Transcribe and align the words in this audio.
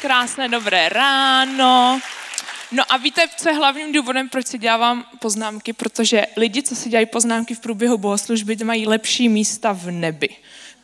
Krásné 0.00 0.48
dobré 0.48 0.88
ráno. 0.88 2.00
No 2.72 2.82
a 2.88 2.96
víte, 2.96 3.22
co 3.36 3.48
je 3.48 3.54
hlavním 3.54 3.92
důvodem, 3.92 4.28
proč 4.28 4.46
si 4.46 4.58
dělám 4.58 5.04
poznámky? 5.18 5.72
Protože 5.72 6.26
lidi, 6.36 6.62
co 6.62 6.76
si 6.76 6.88
dělají 6.88 7.06
poznámky 7.06 7.54
v 7.54 7.60
průběhu 7.60 7.98
bohoslužby, 7.98 8.56
mají 8.64 8.86
lepší 8.86 9.28
místa 9.28 9.72
v 9.72 9.90
nebi. 9.90 10.28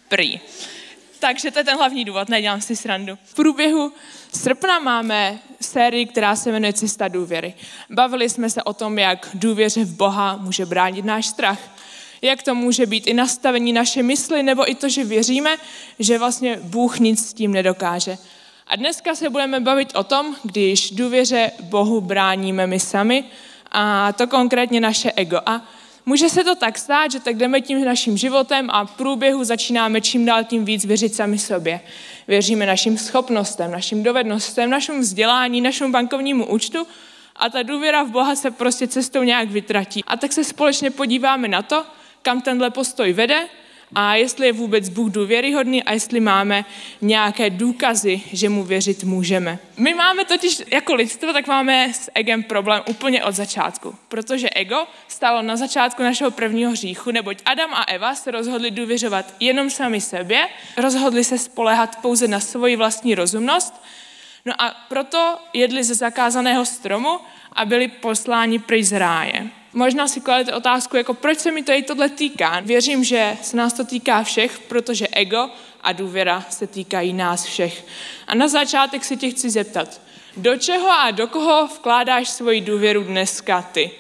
Prý. 0.09 0.41
Takže 1.19 1.51
to 1.51 1.59
je 1.59 1.65
ten 1.65 1.77
hlavní 1.77 2.05
důvod, 2.05 2.29
nedělám 2.29 2.61
si 2.61 2.77
srandu. 2.77 3.19
V 3.25 3.35
průběhu 3.35 3.93
srpna 4.35 4.79
máme 4.79 5.39
sérii, 5.61 6.07
která 6.07 6.37
se 6.37 6.53
jmenuje 6.53 6.73
Cesta 6.73 7.09
důvěry. 7.09 7.55
Bavili 7.91 8.29
jsme 8.29 8.51
se 8.51 8.63
o 8.63 8.73
tom, 8.73 8.99
jak 8.99 9.29
důvěře 9.35 9.85
v 9.85 9.97
Boha 9.97 10.37
může 10.37 10.67
bránit 10.67 11.05
náš 11.05 11.27
strach. 11.27 11.59
Jak 12.23 12.43
to 12.43 12.55
může 12.55 12.87
být 12.87 13.07
i 13.07 13.15
nastavení 13.15 13.73
naše 13.73 14.03
mysli, 14.03 14.43
nebo 14.43 14.71
i 14.71 14.75
to, 14.75 14.89
že 14.89 15.05
věříme, 15.05 15.57
že 15.99 16.19
vlastně 16.19 16.59
Bůh 16.63 16.99
nic 16.99 17.29
s 17.29 17.35
tím 17.35 17.53
nedokáže. 17.53 18.19
A 18.67 18.77
dneska 18.77 19.15
se 19.15 19.31
budeme 19.31 19.61
bavit 19.61 19.93
o 19.95 20.05
tom, 20.05 20.37
když 20.43 20.91
důvěře 20.91 21.51
Bohu 21.61 22.01
bráníme 22.01 22.67
my 22.67 22.81
sami, 22.81 23.25
a 23.73 24.13
to 24.13 24.27
konkrétně 24.27 24.81
naše 24.81 25.13
ego. 25.17 25.39
A 25.47 25.65
může 26.07 26.29
se 26.29 26.45
to 26.45 26.55
tak 26.55 26.79
stát, 26.79 27.13
že 27.13 27.21
tak 27.21 27.37
jdeme 27.37 27.61
tím 27.61 27.85
naším 27.85 28.17
životem 28.17 28.71
a 28.71 28.85
v 28.87 28.91
průběhu 28.91 29.45
začínáme 29.45 30.01
čím 30.01 30.25
dál 30.25 30.45
tím 30.45 30.65
víc 30.65 30.85
věřit 30.85 31.15
sami 31.15 31.39
sobě. 31.39 31.81
Věříme 32.29 32.67
našim 32.67 32.99
schopnostem, 32.99 33.71
našim 33.71 34.03
dovednostem, 34.03 34.71
našemu 34.71 35.01
vzdělání, 35.01 35.61
našemu 35.61 35.93
bankovnímu 35.93 36.47
účtu 36.47 36.87
a 37.37 37.49
ta 37.49 37.63
důvěra 37.63 38.03
v 38.03 38.11
Boha 38.11 38.37
se 38.37 38.51
prostě 38.51 38.89
cestou 38.89 39.23
nějak 39.23 39.51
vytratí. 39.51 40.05
A 40.07 40.17
tak 40.17 40.33
se 40.33 40.45
společně 40.45 40.91
podíváme 40.91 41.49
na 41.49 41.63
to, 41.63 41.85
kam 42.23 42.41
tenhle 42.41 42.71
postoj 42.71 43.13
vede 43.13 43.49
a 43.95 44.15
jestli 44.15 44.47
je 44.47 44.53
vůbec 44.53 44.89
Bůh 44.89 45.11
důvěryhodný 45.11 45.85
a 45.85 45.93
jestli 45.93 46.21
máme 46.21 46.65
nějaké 47.01 47.51
důkazy, 47.51 48.23
že 48.33 48.49
mu 48.49 48.65
věřit 48.65 49.05
můžeme. 49.05 49.59
My 49.77 49.95
máme 49.95 50.25
totiž 50.25 50.63
jako 50.73 50.95
lidstvo, 50.95 51.33
tak 51.33 51.47
máme 51.47 51.93
s 51.93 52.11
egem 52.15 52.43
problém 52.43 52.83
úplně 52.87 53.25
od 53.25 53.35
začátku, 53.35 53.95
protože 54.09 54.51
ego 54.51 54.87
stalo 55.09 55.43
na 55.43 55.57
začátku 55.57 56.03
našeho 56.03 56.31
prvního 56.31 56.71
hříchu, 56.71 57.11
neboť 57.11 57.39
Adam 57.45 57.75
a 57.75 57.83
Eva 57.83 58.15
se 58.15 58.31
rozhodli 58.31 58.71
důvěřovat 58.71 59.35
jenom 59.41 59.71
sami 59.71 60.01
sobě, 60.01 60.49
rozhodli 60.77 61.25
se 61.25 61.39
spolehat 61.39 61.97
pouze 61.97 62.29
na 62.29 62.41
svoji 62.41 62.77
vlastní 62.77 63.15
rozumnost, 63.15 63.83
no 64.45 64.63
a 64.63 64.87
proto 64.89 65.39
jedli 65.53 65.85
ze 65.85 65.95
zakázaného 65.95 66.65
stromu 66.65 67.21
a 67.53 67.65
byli 67.65 67.89
posláni 67.89 68.59
pryč 68.59 68.87
z 68.87 68.99
ráje. 68.99 69.60
Možná 69.73 70.09
si 70.09 70.21
kladete 70.21 70.55
otázku, 70.55 70.97
jako 70.97 71.15
proč 71.15 71.39
se 71.39 71.53
mi 71.53 71.63
to 71.63 71.73
i 71.73 71.83
tohle 71.83 72.09
týká. 72.09 72.61
Věřím, 72.61 73.05
že 73.05 73.37
se 73.43 73.57
nás 73.57 73.73
to 73.73 73.85
týká 73.85 74.23
všech, 74.23 74.59
protože 74.59 75.09
ego 75.13 75.51
a 75.83 75.93
důvěra 75.93 76.45
se 76.51 76.67
týkají 76.67 77.13
nás 77.13 77.45
všech. 77.45 77.87
A 78.27 78.35
na 78.35 78.49
začátek 78.49 79.05
si 79.05 79.17
tě 79.17 79.31
chci 79.31 79.51
zeptat, 79.51 80.01
do 80.37 80.57
čeho 80.57 80.91
a 80.91 81.11
do 81.11 81.27
koho 81.27 81.67
vkládáš 81.67 82.29
svoji 82.29 82.61
důvěru 82.61 83.03
dneska 83.03 83.63
ty? 83.73 83.91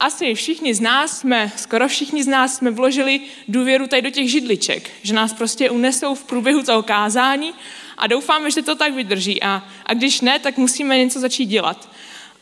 Asi 0.00 0.34
všichni 0.34 0.74
z 0.74 0.80
nás 0.80 1.18
jsme, 1.18 1.52
skoro 1.56 1.88
všichni 1.88 2.24
z 2.24 2.26
nás 2.26 2.56
jsme 2.56 2.70
vložili 2.70 3.20
důvěru 3.48 3.86
tady 3.86 4.02
do 4.02 4.10
těch 4.10 4.30
židliček, 4.30 4.90
že 5.02 5.14
nás 5.14 5.32
prostě 5.32 5.70
unesou 5.70 6.14
v 6.14 6.24
průběhu 6.24 6.62
toho 6.62 6.82
kázání 6.82 7.54
a 7.98 8.06
doufáme, 8.06 8.50
že 8.50 8.62
to 8.62 8.74
tak 8.74 8.94
vydrží. 8.94 9.42
A, 9.42 9.62
a 9.86 9.94
když 9.94 10.20
ne, 10.20 10.38
tak 10.38 10.56
musíme 10.56 10.98
něco 10.98 11.20
začít 11.20 11.46
dělat. 11.46 11.88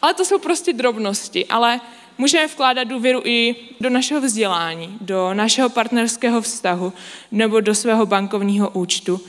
Ale 0.02 0.14
to 0.14 0.24
jsou 0.24 0.38
prostě 0.38 0.72
drobnosti, 0.72 1.46
ale 1.46 1.80
můžeme 2.20 2.46
vkládat 2.46 2.84
důvěru 2.84 3.22
i 3.24 3.54
do 3.80 3.90
našeho 3.90 4.20
vzdělání, 4.20 4.96
do 5.00 5.34
našeho 5.34 5.68
partnerského 5.68 6.40
vztahu 6.40 6.92
nebo 7.32 7.60
do 7.60 7.74
svého 7.74 8.06
bankovního 8.06 8.70
účtu. 8.70 9.20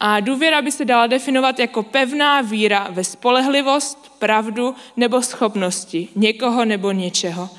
A 0.00 0.20
důvěra 0.20 0.62
by 0.62 0.72
se 0.72 0.84
dala 0.84 1.06
definovat 1.06 1.58
jako 1.58 1.82
pevná 1.82 2.40
víra 2.40 2.88
ve 2.90 3.04
spolehlivost, 3.04 4.12
pravdu 4.18 4.74
nebo 4.96 5.22
schopnosti 5.22 6.08
někoho 6.16 6.64
nebo 6.64 6.92
něčeho. 6.92 7.50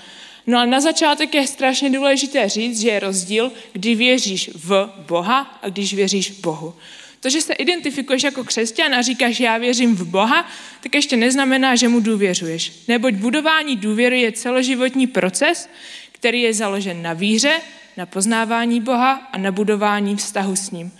No 0.47 0.59
a 0.59 0.65
na 0.65 0.79
začátek 0.79 1.35
je 1.35 1.47
strašně 1.47 1.89
důležité 1.89 2.49
říct, 2.49 2.81
že 2.81 2.89
je 2.89 2.99
rozdíl, 2.99 3.51
kdy 3.73 3.95
věříš 3.95 4.49
v 4.55 4.89
Boha 5.07 5.59
a 5.61 5.69
když 5.69 5.93
věříš 5.93 6.31
Bohu. 6.31 6.73
To, 7.21 7.29
že 7.29 7.41
se 7.41 7.53
identifikuješ 7.53 8.23
jako 8.23 8.43
křesťan 8.43 8.95
a 8.95 9.01
říkáš, 9.01 9.39
já 9.39 9.57
věřím 9.57 9.95
v 9.95 10.05
Boha, 10.05 10.47
tak 10.83 10.95
ještě 10.95 11.17
neznamená, 11.17 11.75
že 11.75 11.87
mu 11.87 11.99
důvěřuješ. 11.99 12.71
Neboť 12.87 13.13
budování 13.13 13.75
důvěry 13.75 14.21
je 14.21 14.31
celoživotní 14.31 15.07
proces, 15.07 15.69
který 16.11 16.41
je 16.41 16.53
založen 16.53 17.01
na 17.01 17.13
víře, 17.13 17.61
na 17.97 18.05
poznávání 18.05 18.81
Boha 18.81 19.13
a 19.13 19.37
na 19.37 19.51
budování 19.51 20.15
vztahu 20.15 20.55
s 20.55 20.71
ním. 20.71 20.91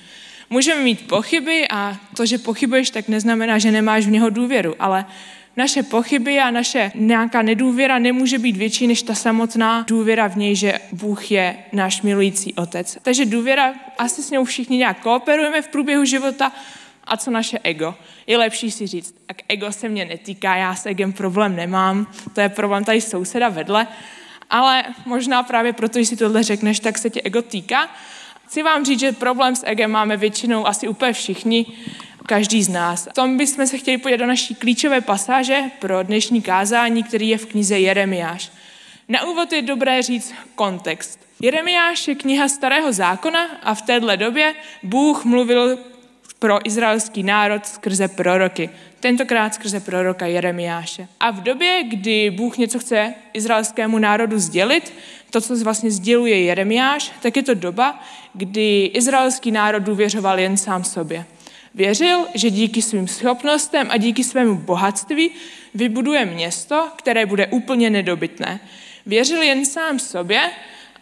Můžeme 0.49 0.81
mít 0.81 1.07
pochyby 1.07 1.67
a 1.69 1.97
to, 2.17 2.25
že 2.25 2.37
pochybuješ, 2.37 2.89
tak 2.89 3.07
neznamená, 3.07 3.57
že 3.57 3.71
nemáš 3.71 4.05
v 4.05 4.11
něho 4.11 4.29
důvěru, 4.29 4.75
ale 4.79 5.05
naše 5.57 5.83
pochyby 5.83 6.39
a 6.39 6.51
naše 6.51 6.91
nějaká 6.95 7.41
nedůvěra 7.41 7.99
nemůže 7.99 8.39
být 8.39 8.57
větší 8.57 8.87
než 8.87 9.01
ta 9.01 9.15
samotná 9.15 9.85
důvěra 9.87 10.27
v 10.27 10.35
něj, 10.35 10.55
že 10.55 10.79
Bůh 10.91 11.31
je 11.31 11.57
náš 11.71 12.01
milující 12.01 12.53
otec. 12.53 12.97
Takže 13.01 13.25
důvěra, 13.25 13.73
asi 13.97 14.23
s 14.23 14.31
něj 14.31 14.45
všichni 14.45 14.77
nějak 14.77 14.99
kooperujeme 14.99 15.61
v 15.61 15.67
průběhu 15.67 16.05
života, 16.05 16.51
a 17.03 17.17
co 17.17 17.31
naše 17.31 17.59
ego. 17.63 17.95
Je 18.27 18.37
lepší 18.37 18.71
si 18.71 18.87
říct, 18.87 19.15
tak 19.25 19.37
ego 19.47 19.71
se 19.71 19.89
mě 19.89 20.05
netýká, 20.05 20.55
já 20.55 20.75
s 20.75 20.85
egem 20.85 21.13
problém 21.13 21.55
nemám, 21.55 22.07
to 22.33 22.41
je 22.41 22.49
problém 22.49 22.83
tady 22.83 23.01
souseda 23.01 23.49
vedle, 23.49 23.87
ale 24.49 24.83
možná 25.05 25.43
právě 25.43 25.73
proto, 25.73 25.99
že 25.99 26.05
si 26.05 26.17
tohle 26.17 26.43
řekneš, 26.43 26.79
tak 26.79 26.97
se 26.97 27.09
tě 27.09 27.21
ego 27.21 27.41
týká. 27.41 27.89
Chci 28.47 28.63
vám 28.63 28.85
říct, 28.85 28.99
že 28.99 29.11
problém 29.11 29.55
s 29.55 29.65
egem 29.65 29.91
máme 29.91 30.17
většinou 30.17 30.67
asi 30.67 30.87
úplně 30.87 31.13
všichni 31.13 31.65
každý 32.25 32.63
z 32.63 32.69
nás. 32.69 33.07
V 33.11 33.13
tom 33.13 33.37
bychom 33.37 33.67
se 33.67 33.77
chtěli 33.77 33.97
podívat 33.97 34.17
do 34.17 34.25
naší 34.25 34.55
klíčové 34.55 35.01
pasáže 35.01 35.61
pro 35.79 36.03
dnešní 36.03 36.41
kázání, 36.41 37.03
který 37.03 37.29
je 37.29 37.37
v 37.37 37.45
knize 37.45 37.79
Jeremiáš. 37.79 38.51
Na 39.09 39.23
úvod 39.23 39.53
je 39.53 39.61
dobré 39.61 40.01
říct 40.01 40.33
kontext. 40.55 41.19
Jeremiáš 41.41 42.07
je 42.07 42.15
kniha 42.15 42.47
starého 42.47 42.93
zákona 42.93 43.45
a 43.63 43.73
v 43.73 43.81
téhle 43.81 44.17
době 44.17 44.55
Bůh 44.83 45.25
mluvil 45.25 45.77
pro 46.39 46.67
izraelský 46.67 47.23
národ 47.23 47.65
skrze 47.65 48.07
proroky. 48.07 48.69
Tentokrát 48.99 49.53
skrze 49.53 49.79
proroka 49.79 50.25
Jeremiáše. 50.25 51.07
A 51.19 51.31
v 51.31 51.41
době, 51.41 51.83
kdy 51.83 52.29
Bůh 52.29 52.57
něco 52.57 52.79
chce 52.79 53.13
izraelskému 53.33 53.99
národu 53.99 54.39
sdělit, 54.39 54.93
to, 55.29 55.41
co 55.41 55.55
vlastně 55.55 55.91
sděluje 55.91 56.41
Jeremiáš, 56.41 57.11
tak 57.21 57.35
je 57.37 57.43
to 57.43 57.53
doba, 57.53 58.03
kdy 58.33 58.85
izraelský 58.85 59.51
národ 59.51 59.83
důvěřoval 59.83 60.39
jen 60.39 60.57
sám 60.57 60.83
sobě. 60.83 61.25
Věřil, 61.73 62.27
že 62.33 62.49
díky 62.49 62.81
svým 62.81 63.07
schopnostem 63.07 63.87
a 63.91 63.97
díky 63.97 64.23
svému 64.23 64.55
bohatství 64.55 65.31
vybuduje 65.73 66.25
město, 66.25 66.89
které 66.95 67.25
bude 67.25 67.47
úplně 67.47 67.89
nedobytné. 67.89 68.59
Věřil 69.05 69.41
jen 69.41 69.65
sám 69.65 69.99
sobě 69.99 70.51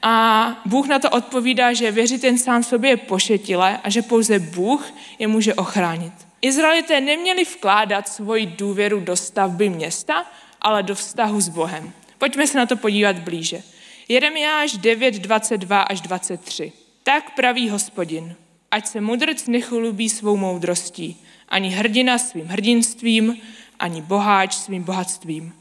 a 0.01 0.61
Bůh 0.65 0.87
na 0.87 0.99
to 0.99 1.09
odpovídá, 1.09 1.73
že 1.73 1.91
věřit 1.91 2.23
jen 2.23 2.37
sám 2.37 2.63
sobě 2.63 2.89
je 2.89 2.97
pošetilé 2.97 3.79
a 3.83 3.89
že 3.89 4.01
pouze 4.01 4.39
Bůh 4.39 4.93
je 5.19 5.27
může 5.27 5.53
ochránit. 5.53 6.13
Izraelité 6.41 7.01
neměli 7.01 7.43
vkládat 7.43 8.09
svoji 8.09 8.45
důvěru 8.45 8.99
do 8.99 9.15
stavby 9.15 9.69
města, 9.69 10.25
ale 10.61 10.83
do 10.83 10.95
vztahu 10.95 11.41
s 11.41 11.49
Bohem. 11.49 11.93
Pojďme 12.17 12.47
se 12.47 12.57
na 12.57 12.65
to 12.65 12.75
podívat 12.75 13.19
blíže. 13.19 13.61
Jeremiáš 14.07 14.77
9, 14.77 15.13
22 15.13 15.81
až 15.81 16.01
23. 16.01 16.71
Tak 17.03 17.35
praví 17.35 17.69
hospodin 17.69 18.35
ať 18.71 18.87
se 18.87 19.01
mudrc 19.01 19.47
nechlubí 19.47 20.09
svou 20.09 20.37
moudrostí, 20.37 21.17
ani 21.49 21.69
hrdina 21.69 22.17
svým 22.17 22.45
hrdinstvím, 22.45 23.37
ani 23.79 24.01
boháč 24.01 24.53
svým 24.55 24.83
bohatstvím. 24.83 25.53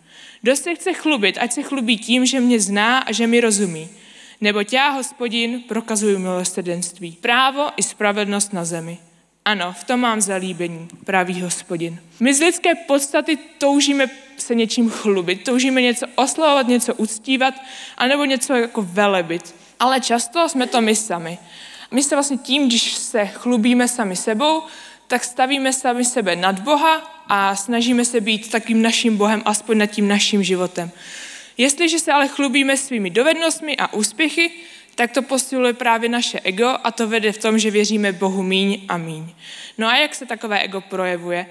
Kdo 0.43 0.57
se 0.57 0.75
chce 0.75 0.93
chlubit, 0.93 1.39
ať 1.39 1.53
se 1.53 1.63
chlubí 1.63 1.99
tím, 1.99 2.27
že 2.27 2.41
mě 2.41 2.61
zná 2.61 2.99
a 2.99 3.13
že 3.13 3.27
mi 3.27 3.41
rozumí. 3.41 3.89
Nebo 4.41 4.61
já, 4.73 4.91
hospodin, 4.91 5.61
prokazuju 5.69 6.19
milosrdenství, 6.19 7.13
právo 7.21 7.71
i 7.77 7.83
spravedlnost 7.83 8.53
na 8.53 8.65
zemi. 8.65 8.99
Ano, 9.45 9.73
v 9.73 9.85
tom 9.85 10.01
mám 10.01 10.21
zalíbení, 10.21 10.89
pravý 11.05 11.41
hospodin. 11.41 12.01
My 12.21 12.35
z 12.35 12.41
lidské 12.41 12.75
podstaty 12.75 13.39
toužíme 13.59 14.07
se 14.37 14.55
něčím 14.55 14.91
chlubit, 14.91 15.45
toužíme 15.45 15.83
něco 15.83 16.07
oslavovat, 16.15 16.69
něco 16.69 16.95
uctívat, 16.95 17.55
anebo 17.97 18.25
něco 18.25 18.55
jako 18.55 18.83
velebit. 18.83 19.55
Ale 19.81 20.01
často 20.01 20.49
jsme 20.49 20.67
to 20.67 20.81
my 20.81 20.97
sami. 20.97 21.39
My 21.91 22.03
se 22.03 22.17
vlastně 22.17 22.37
tím, 22.37 22.69
když 22.69 22.95
se 22.95 23.27
chlubíme 23.27 23.89
sami 23.89 24.17
sebou, 24.17 24.63
tak 25.07 25.25
stavíme 25.25 25.73
sami 25.73 26.05
sebe 26.05 26.37
nad 26.37 26.61
Boha 26.61 27.25
a 27.29 27.57
snažíme 27.57 28.05
se 28.05 28.21
být 28.21 28.51
takým 28.51 28.83
naším 28.83 29.17
Bohem, 29.17 29.43
aspoň 29.45 29.79
nad 29.79 29.87
tím 29.87 30.09
naším 30.09 30.43
životem. 30.43 30.91
Jestliže 31.59 31.99
se 31.99 32.13
ale 32.13 32.29
chlubíme 32.29 32.77
svými 32.77 33.11
dovednostmi 33.11 33.77
a 33.77 33.93
úspěchy, 33.93 34.51
tak 34.95 35.13
to 35.13 35.23
posiluje 35.23 35.73
právě 35.73 36.09
naše 36.09 36.41
ego 36.45 36.77
a 36.85 36.91
to 36.91 37.09
vede 37.09 37.33
v 37.33 37.39
tom, 37.39 37.59
že 37.59 37.71
věříme 37.71 38.13
Bohu 38.13 38.43
míň 38.43 38.81
a 38.89 38.97
míň. 38.97 39.27
No 39.79 39.89
a 39.89 39.97
jak 39.97 40.15
se 40.15 40.27
takové 40.27 40.59
ego 40.59 40.81
projevuje? 40.81 41.47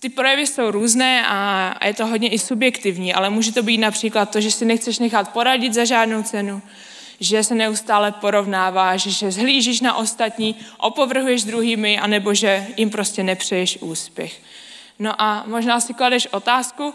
Ty 0.00 0.08
projevy 0.08 0.46
jsou 0.46 0.70
různé 0.70 1.26
a 1.26 1.86
je 1.86 1.94
to 1.94 2.06
hodně 2.06 2.28
i 2.28 2.38
subjektivní, 2.38 3.14
ale 3.14 3.30
může 3.30 3.52
to 3.52 3.62
být 3.62 3.78
například 3.78 4.30
to, 4.30 4.40
že 4.40 4.50
si 4.50 4.64
nechceš 4.64 4.98
nechat 4.98 5.32
poradit 5.32 5.74
za 5.74 5.84
žádnou 5.84 6.22
cenu, 6.22 6.62
že 7.20 7.44
se 7.44 7.54
neustále 7.54 8.12
porovnáváš, 8.12 9.02
že 9.02 9.30
zhlížíš 9.30 9.80
na 9.80 9.96
ostatní, 9.96 10.56
opovrhuješ 10.78 11.44
druhými, 11.44 11.98
anebo 11.98 12.34
že 12.34 12.66
jim 12.76 12.90
prostě 12.90 13.22
nepřeješ 13.22 13.78
úspěch. 13.80 14.40
No 14.98 15.22
a 15.22 15.44
možná 15.46 15.80
si 15.80 15.94
kladeš 15.94 16.26
otázku, 16.26 16.94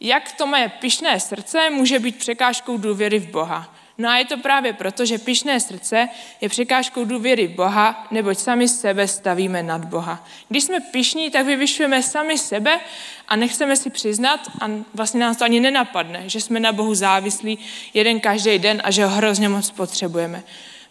jak 0.00 0.32
to 0.32 0.46
moje 0.46 0.68
pišné 0.68 1.20
srdce 1.20 1.70
může 1.70 1.98
být 1.98 2.18
překážkou 2.18 2.78
důvěry 2.78 3.18
v 3.18 3.30
Boha. 3.30 3.74
No 3.98 4.08
a 4.08 4.16
je 4.16 4.24
to 4.24 4.36
právě 4.36 4.72
proto, 4.72 5.06
že 5.06 5.18
pišné 5.18 5.60
srdce 5.60 6.08
je 6.40 6.48
překážkou 6.48 7.04
důvěry 7.04 7.48
Boha, 7.48 8.06
neboť 8.10 8.38
sami 8.38 8.68
sebe 8.68 9.08
stavíme 9.08 9.62
nad 9.62 9.84
Boha. 9.84 10.26
Když 10.48 10.64
jsme 10.64 10.80
pišní, 10.80 11.30
tak 11.30 11.46
vyvyšujeme 11.46 12.02
sami 12.02 12.38
sebe 12.38 12.80
a 13.28 13.36
nechceme 13.36 13.76
si 13.76 13.90
přiznat, 13.90 14.40
a 14.60 14.70
vlastně 14.94 15.20
nás 15.20 15.36
to 15.36 15.44
ani 15.44 15.60
nenapadne, 15.60 16.22
že 16.26 16.40
jsme 16.40 16.60
na 16.60 16.72
Bohu 16.72 16.94
závislí 16.94 17.58
jeden 17.94 18.20
každý 18.20 18.58
den 18.58 18.82
a 18.84 18.90
že 18.90 19.04
ho 19.04 19.10
hrozně 19.10 19.48
moc 19.48 19.70
potřebujeme. 19.70 20.42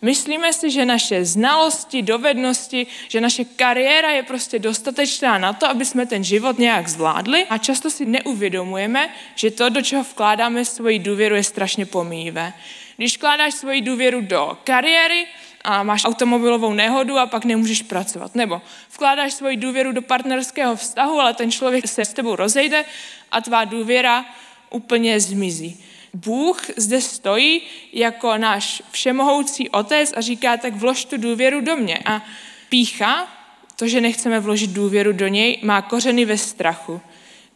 Myslíme 0.02 0.54
si, 0.54 0.72
že 0.72 0.86
naše 0.86 1.26
znalosti, 1.26 2.02
dovednosti, 2.02 2.88
že 3.08 3.22
naše 3.22 3.44
kariéra 3.44 4.12
je 4.12 4.24
prostě 4.24 4.60
dostatečná 4.60 5.38
na 5.38 5.54
to, 5.54 5.70
aby 5.70 5.86
jsme 5.86 6.06
ten 6.06 6.24
život 6.24 6.60
nějak 6.60 6.88
zvládli 6.88 7.46
a 7.50 7.58
často 7.58 7.90
si 7.90 8.06
neuvědomujeme, 8.06 9.10
že 9.36 9.52
to, 9.52 9.70
do 9.70 9.82
čeho 9.82 10.04
vkládáme 10.04 10.66
svoji 10.66 11.00
důvěru, 11.00 11.36
je 11.36 11.44
strašně 11.44 11.86
pomíjivé. 11.86 12.54
Když 12.98 13.18
vkládáš 13.18 13.54
svoji 13.54 13.82
důvěru 13.82 14.22
do 14.22 14.58
kariéry 14.64 15.26
a 15.64 15.84
máš 15.84 16.06
automobilovou 16.06 16.74
nehodu 16.74 17.18
a 17.18 17.26
pak 17.26 17.46
nemůžeš 17.46 17.82
pracovat. 17.82 18.36
Nebo 18.36 18.62
vkládáš 18.94 19.34
svoji 19.34 19.58
důvěru 19.58 19.92
do 19.92 20.02
partnerského 20.02 20.76
vztahu, 20.76 21.20
ale 21.20 21.34
ten 21.34 21.52
člověk 21.52 21.88
se 21.88 22.06
s 22.06 22.14
tebou 22.14 22.36
rozejde 22.36 22.86
a 23.32 23.42
tvá 23.42 23.66
důvěra 23.66 24.26
úplně 24.70 25.20
zmizí. 25.20 25.84
Bůh 26.14 26.62
zde 26.78 27.02
stojí 27.02 27.62
jako 27.94 28.38
náš 28.38 28.84
všemohoucí 28.92 29.70
otec 29.70 30.14
a 30.16 30.22
říká, 30.22 30.58
tak 30.58 30.76
vlož 30.76 31.06
tu 31.06 31.18
důvěru 31.18 31.62
do 31.62 31.76
mě. 31.76 32.00
A 32.06 32.22
pícha, 32.70 33.28
to, 33.76 33.88
že 33.88 34.02
nechceme 34.02 34.40
vložit 34.40 34.70
důvěru 34.70 35.14
do 35.14 35.28
něj, 35.28 35.60
má 35.64 35.82
kořeny 35.82 36.26
ve 36.26 36.38
strachu. 36.38 37.02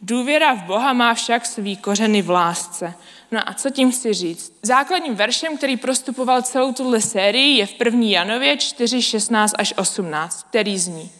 Důvěra 0.02 0.54
v 0.54 0.62
Boha 0.62 0.92
má 0.92 1.14
však 1.14 1.46
svý 1.46 1.76
kořeny 1.76 2.22
v 2.22 2.30
lásce. 2.30 2.94
No 3.30 3.48
a 3.48 3.54
co 3.54 3.70
tím 3.70 3.92
chci 3.92 4.14
říct? 4.14 4.52
Základním 4.62 5.14
veršem, 5.14 5.56
který 5.56 5.76
prostupoval 5.76 6.42
celou 6.42 6.72
tuhle 6.72 7.00
sérii, 7.00 7.56
je 7.58 7.66
v 7.66 7.74
1. 7.84 8.00
Janově 8.02 8.56
4, 8.56 9.02
16 9.02 9.54
až 9.58 9.74
18, 9.76 10.46
který 10.50 10.78
zní. 10.78 11.10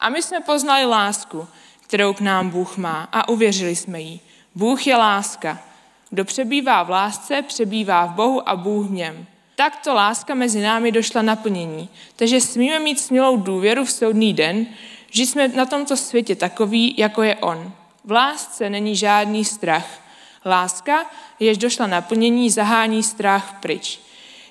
A 0.00 0.08
my 0.08 0.22
jsme 0.22 0.40
poznali 0.40 0.84
lásku, 0.84 1.46
kterou 1.80 2.14
k 2.14 2.20
nám 2.20 2.50
Bůh 2.50 2.76
má 2.76 3.08
a 3.12 3.28
uvěřili 3.28 3.76
jsme 3.76 4.00
jí. 4.00 4.20
Bůh 4.54 4.86
je 4.86 4.96
láska. 4.96 5.62
Kdo 6.10 6.24
přebývá 6.24 6.82
v 6.82 6.90
lásce, 6.90 7.42
přebývá 7.42 8.06
v 8.06 8.14
Bohu 8.14 8.48
a 8.48 8.56
Bůh 8.56 8.86
v 8.86 8.90
něm. 8.90 9.26
Takto 9.56 9.94
láska 9.94 10.34
mezi 10.34 10.60
námi 10.60 10.92
došla 10.92 11.22
naplnění. 11.22 11.88
Takže 12.16 12.40
smíme 12.40 12.78
mít 12.78 13.00
smělou 13.00 13.36
důvěru 13.36 13.84
v 13.84 13.90
soudný 13.90 14.32
den, 14.32 14.66
že 15.10 15.22
jsme 15.22 15.48
na 15.48 15.66
tomto 15.66 15.96
světě 15.96 16.36
takový, 16.36 16.94
jako 16.98 17.22
je 17.22 17.36
On. 17.36 17.72
V 18.04 18.10
lásce 18.10 18.70
není 18.70 18.96
žádný 18.96 19.44
strach. 19.44 20.00
Láska, 20.44 21.06
jež 21.40 21.58
došla 21.58 21.86
naplnění, 21.86 22.50
zahání 22.50 23.02
strach 23.02 23.56
pryč. 23.60 24.00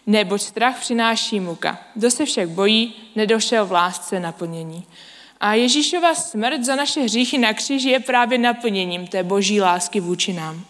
Neboť 0.08 0.42
strach 0.42 0.80
přináší 0.80 1.40
muka. 1.40 1.80
Kdo 1.96 2.12
se 2.12 2.26
však 2.26 2.50
bojí, 2.50 2.94
nedošel 3.16 3.66
v 3.66 3.72
lásce 3.72 4.20
naplnění. 4.20 4.86
A 5.40 5.54
Ježíšova 5.54 6.16
smrt 6.16 6.64
za 6.64 6.76
naše 6.76 7.02
hříchy 7.02 7.38
na 7.38 7.54
kříži 7.54 7.90
je 7.90 8.00
právě 8.00 8.38
naplněním 8.38 9.08
té 9.08 9.24
boží 9.24 9.62
lásky 9.62 10.00
vůči 10.00 10.34
nám. 10.34 10.66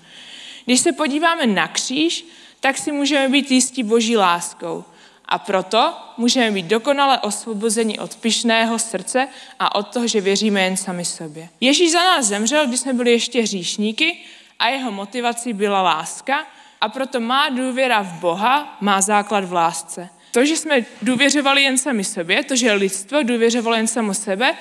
Když 0.66 0.80
se 0.80 0.92
podíváme 0.92 1.48
na 1.48 1.68
kříž, 1.68 2.26
tak 2.60 2.78
si 2.78 2.92
můžeme 2.92 3.30
být 3.30 3.52
jistí 3.52 3.84
boží 3.84 4.18
láskou. 4.18 4.84
A 5.26 5.40
proto 5.40 5.94
můžeme 6.18 6.52
být 6.52 6.66
dokonale 6.66 7.20
osvobozeni 7.20 8.00
od 8.00 8.16
pyšného 8.16 8.80
srdce 8.80 9.28
a 9.60 9.76
od 9.76 9.88
toho, 9.88 10.08
že 10.08 10.22
věříme 10.22 10.62
jen 10.62 10.78
sami 10.78 11.06
sobě. 11.06 11.50
Ježíš 11.62 11.92
za 11.92 12.00
nás 12.00 12.26
zemřel, 12.26 12.68
když 12.68 12.80
jsme 12.80 12.94
byli 12.94 13.12
ještě 13.12 13.42
hříšníky 13.42 14.18
a 14.60 14.68
jeho 14.68 14.92
motivací 14.92 15.54
byla 15.54 15.82
láska 15.82 16.46
a 16.82 16.90
proto 16.90 17.20
má 17.20 17.50
důvěra 17.50 18.02
v 18.02 18.14
Boha 18.14 18.78
má 18.82 19.02
základ 19.02 19.46
v 19.46 19.54
lásce. 19.54 20.10
To, 20.32 20.46
že 20.46 20.58
jsme 20.58 20.86
důvěřovali 21.02 21.64
jen 21.64 21.78
sami 21.78 22.04
sobě, 22.04 22.44
to, 22.44 22.56
že 22.56 22.74
lidstvo 22.74 23.24
důvěřovalo 23.24 23.76
jen 23.76 23.88
samo 23.88 24.14
sebe, 24.14 24.56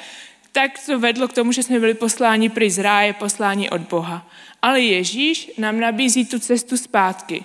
tak 0.52 0.70
to 0.86 0.98
vedlo 0.98 1.28
k 1.28 1.32
tomu, 1.32 1.52
že 1.52 1.62
jsme 1.62 1.80
byli 1.80 1.94
posláni 1.94 2.48
pryč 2.48 2.72
z 2.72 2.78
ráje, 2.78 3.12
posláni 3.12 3.70
od 3.70 3.80
Boha. 3.80 4.26
Ale 4.62 4.80
Ježíš 4.80 5.50
nám 5.58 5.80
nabízí 5.80 6.26
tu 6.26 6.38
cestu 6.38 6.76
zpátky. 6.76 7.44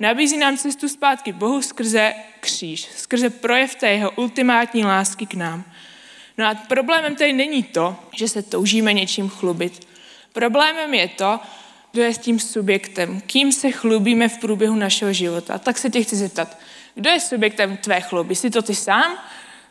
Nabízí 0.00 0.36
nám 0.36 0.56
cestu 0.56 0.88
zpátky 0.88 1.32
Bohu 1.32 1.62
skrze 1.62 2.14
kříž, 2.40 2.88
skrze 2.96 3.30
projev 3.30 3.74
té 3.74 3.88
jeho 3.88 4.10
ultimátní 4.10 4.84
lásky 4.84 5.26
k 5.26 5.34
nám. 5.34 5.64
No 6.38 6.46
a 6.46 6.54
problémem 6.54 7.16
tady 7.16 7.32
není 7.32 7.62
to, 7.62 7.96
že 8.16 8.28
se 8.28 8.42
toužíme 8.42 8.92
něčím 8.92 9.28
chlubit. 9.28 9.86
Problémem 10.32 10.94
je 10.94 11.08
to, 11.08 11.40
kdo 11.92 12.02
je 12.02 12.14
s 12.14 12.18
tím 12.18 12.38
subjektem, 12.38 13.20
kým 13.20 13.52
se 13.52 13.70
chlubíme 13.70 14.28
v 14.28 14.38
průběhu 14.38 14.76
našeho 14.76 15.12
života. 15.12 15.58
Tak 15.58 15.78
se 15.78 15.90
tě 15.90 16.02
chci 16.02 16.16
zeptat, 16.16 16.58
kdo 16.94 17.10
je 17.10 17.20
subjektem 17.20 17.76
tvé 17.76 18.00
chluby? 18.00 18.34
Jsi 18.34 18.50
to 18.50 18.62
ty 18.62 18.74
sám? 18.74 19.18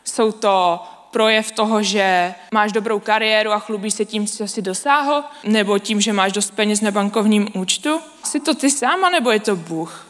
Jsou 0.04 0.32
to 0.32 0.82
projev 1.10 1.52
toho, 1.52 1.82
že 1.82 2.34
máš 2.52 2.72
dobrou 2.72 3.00
kariéru 3.00 3.52
a 3.52 3.58
chlubíš 3.58 3.94
se 3.94 4.04
tím, 4.04 4.26
co 4.26 4.48
jsi 4.48 4.62
dosáhl, 4.62 5.24
nebo 5.44 5.78
tím, 5.78 6.00
že 6.00 6.12
máš 6.12 6.32
dost 6.32 6.50
peněz 6.50 6.80
na 6.80 6.90
bankovním 6.90 7.48
účtu? 7.54 8.00
Jsi 8.24 8.40
to 8.40 8.54
ty 8.54 8.70
sám, 8.70 9.12
nebo 9.12 9.30
je 9.30 9.40
to 9.40 9.56
Bůh? 9.56 10.06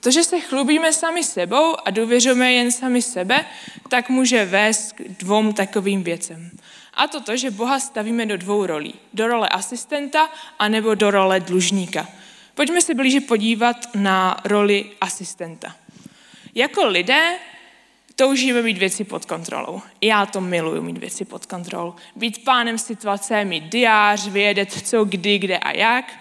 To, 0.00 0.10
že 0.10 0.24
se 0.24 0.40
chlubíme 0.40 0.92
sami 0.92 1.24
sebou 1.24 1.76
a 1.84 1.90
důvěřujeme 1.90 2.52
jen 2.52 2.72
sami 2.72 3.02
sebe, 3.02 3.44
tak 3.88 4.08
může 4.08 4.44
vést 4.44 4.92
k 4.92 5.02
dvou 5.08 5.52
takovým 5.52 6.02
věcem. 6.02 6.50
A 6.96 7.06
to 7.08 7.20
to, 7.20 7.36
že 7.36 7.50
Boha 7.50 7.80
stavíme 7.80 8.26
do 8.26 8.36
dvou 8.36 8.66
rolí. 8.66 8.94
Do 9.12 9.26
role 9.26 9.48
asistenta 9.48 10.30
a 10.58 10.68
nebo 10.68 10.94
do 10.94 11.10
role 11.10 11.40
dlužníka. 11.40 12.08
Pojďme 12.54 12.80
se 12.80 12.94
blíže 12.94 13.20
podívat 13.20 13.76
na 13.94 14.40
roli 14.44 14.90
asistenta. 15.00 15.76
Jako 16.54 16.86
lidé 16.86 17.36
toužíme 18.16 18.62
mít 18.62 18.78
věci 18.78 19.04
pod 19.04 19.24
kontrolou. 19.24 19.82
Já 20.00 20.26
to 20.26 20.40
miluju, 20.40 20.82
mít 20.82 20.98
věci 20.98 21.24
pod 21.24 21.46
kontrolou. 21.46 21.94
Být 22.16 22.44
pánem 22.44 22.78
situace, 22.78 23.44
mít 23.44 23.64
diář, 23.64 24.28
vědět 24.28 24.72
co, 24.72 25.04
kdy, 25.04 25.38
kde 25.38 25.58
a 25.58 25.76
jak, 25.76 26.12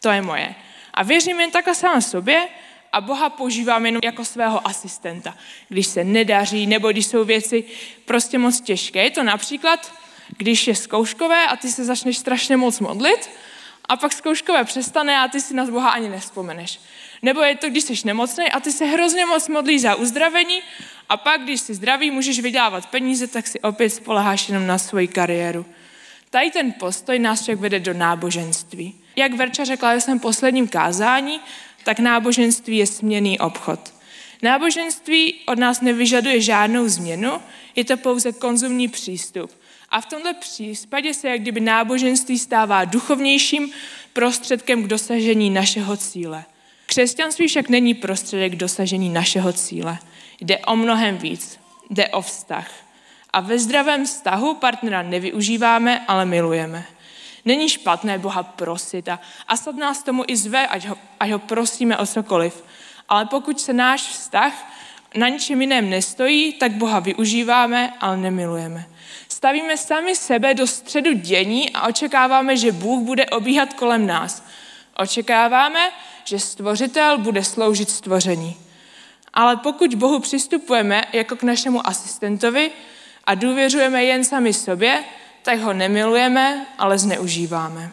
to 0.00 0.10
je 0.10 0.22
moje. 0.22 0.54
A 0.94 1.02
věřím 1.02 1.40
jen 1.40 1.50
takhle 1.50 1.74
sám 1.74 2.02
sobě 2.02 2.48
a 2.92 3.00
Boha 3.00 3.30
používám 3.30 3.86
jenom 3.86 4.00
jako 4.04 4.24
svého 4.24 4.66
asistenta, 4.66 5.34
když 5.68 5.86
se 5.86 6.04
nedaří 6.04 6.66
nebo 6.66 6.90
když 6.90 7.06
jsou 7.06 7.24
věci 7.24 7.64
prostě 8.04 8.38
moc 8.38 8.60
těžké. 8.60 9.04
Je 9.04 9.10
to 9.10 9.22
například, 9.22 9.92
když 10.36 10.66
je 10.66 10.74
zkouškové 10.74 11.46
a 11.46 11.56
ty 11.56 11.68
se 11.68 11.84
začneš 11.84 12.18
strašně 12.18 12.56
moc 12.56 12.80
modlit 12.80 13.30
a 13.88 13.96
pak 13.96 14.12
zkouškové 14.12 14.64
přestane 14.64 15.18
a 15.18 15.28
ty 15.28 15.40
si 15.40 15.54
na 15.54 15.64
Boha 15.64 15.90
ani 15.90 16.08
nespomeneš. 16.08 16.80
Nebo 17.22 17.40
je 17.40 17.56
to, 17.56 17.68
když 17.68 17.84
jsi 17.84 17.94
nemocný 18.04 18.50
a 18.50 18.60
ty 18.60 18.72
se 18.72 18.84
hrozně 18.84 19.26
moc 19.26 19.48
modlíš 19.48 19.80
za 19.80 19.94
uzdravení 19.94 20.62
a 21.08 21.16
pak, 21.16 21.42
když 21.42 21.60
jsi 21.60 21.74
zdravý, 21.74 22.10
můžeš 22.10 22.40
vydělávat 22.40 22.86
peníze, 22.86 23.26
tak 23.26 23.46
si 23.46 23.60
opět 23.60 23.90
spoleháš 23.90 24.48
jenom 24.48 24.66
na 24.66 24.78
svoji 24.78 25.08
kariéru. 25.08 25.66
Tady 26.30 26.50
ten 26.50 26.72
postoj 26.72 27.18
nás 27.18 27.42
však 27.42 27.58
vede 27.58 27.80
do 27.80 27.94
náboženství. 27.94 28.94
Jak 29.16 29.34
Verča 29.34 29.64
řekla 29.64 29.94
ve 29.94 30.00
svém 30.00 30.18
posledním 30.18 30.68
kázání, 30.68 31.40
tak 31.84 31.98
náboženství 31.98 32.76
je 32.76 32.86
směný 32.86 33.38
obchod. 33.38 33.94
Náboženství 34.42 35.34
od 35.46 35.58
nás 35.58 35.80
nevyžaduje 35.80 36.40
žádnou 36.40 36.88
změnu, 36.88 37.40
je 37.76 37.84
to 37.84 37.96
pouze 37.96 38.32
konzumní 38.32 38.88
přístup. 38.88 39.50
A 39.90 40.00
v 40.00 40.06
tomto 40.06 40.34
případě 40.40 41.14
se 41.14 41.28
jak 41.28 41.40
kdyby 41.40 41.60
náboženství 41.60 42.38
stává 42.38 42.84
duchovnějším 42.84 43.70
prostředkem 44.12 44.82
k 44.82 44.86
dosažení 44.86 45.50
našeho 45.50 45.96
cíle. 45.96 46.44
Křesťanství 46.86 47.48
však 47.48 47.68
není 47.68 47.94
prostředek 47.94 48.52
k 48.52 48.56
dosažení 48.56 49.08
našeho 49.08 49.52
cíle. 49.52 49.98
Jde 50.40 50.58
o 50.58 50.76
mnohem 50.76 51.18
víc. 51.18 51.60
Jde 51.90 52.08
o 52.08 52.22
vztah. 52.22 52.70
A 53.32 53.40
ve 53.40 53.58
zdravém 53.58 54.04
vztahu 54.04 54.54
partnera 54.54 55.02
nevyužíváme, 55.02 56.04
ale 56.08 56.24
milujeme. 56.26 56.84
Není 57.44 57.68
špatné 57.68 58.18
Boha 58.18 58.42
prosit 58.42 59.08
a, 59.08 59.20
a 59.48 59.56
sad 59.56 59.76
nás 59.76 60.02
tomu 60.02 60.24
i 60.26 60.36
zve, 60.36 60.66
ať 60.66 60.86
ho, 60.86 60.98
ať 61.20 61.30
ho 61.30 61.38
prosíme 61.38 61.98
o 61.98 62.06
cokoliv. 62.06 62.64
Ale 63.08 63.26
pokud 63.26 63.60
se 63.60 63.72
náš 63.72 64.02
vztah 64.02 64.72
na 65.14 65.28
ničem 65.28 65.60
jiném 65.60 65.90
nestojí, 65.90 66.52
tak 66.52 66.72
Boha 66.72 67.00
využíváme, 67.00 67.94
ale 68.00 68.16
nemilujeme. 68.16 68.89
Stavíme 69.40 69.76
sami 69.76 70.16
sebe 70.16 70.54
do 70.54 70.66
středu 70.66 71.12
dění 71.12 71.70
a 71.70 71.88
očekáváme, 71.88 72.56
že 72.56 72.72
Bůh 72.72 73.02
bude 73.02 73.26
obíhat 73.26 73.74
kolem 73.74 74.06
nás. 74.06 74.44
Očekáváme, 74.96 75.90
že 76.24 76.38
stvořitel 76.38 77.18
bude 77.18 77.44
sloužit 77.44 77.90
stvoření. 77.90 78.56
Ale 79.34 79.56
pokud 79.56 79.94
Bohu 79.94 80.20
přistupujeme 80.20 81.02
jako 81.12 81.36
k 81.36 81.42
našemu 81.42 81.86
asistentovi 81.86 82.70
a 83.24 83.34
důvěřujeme 83.34 84.04
jen 84.04 84.24
sami 84.24 84.52
sobě, 84.52 85.04
tak 85.42 85.58
ho 85.58 85.72
nemilujeme, 85.72 86.66
ale 86.78 86.98
zneužíváme. 86.98 87.92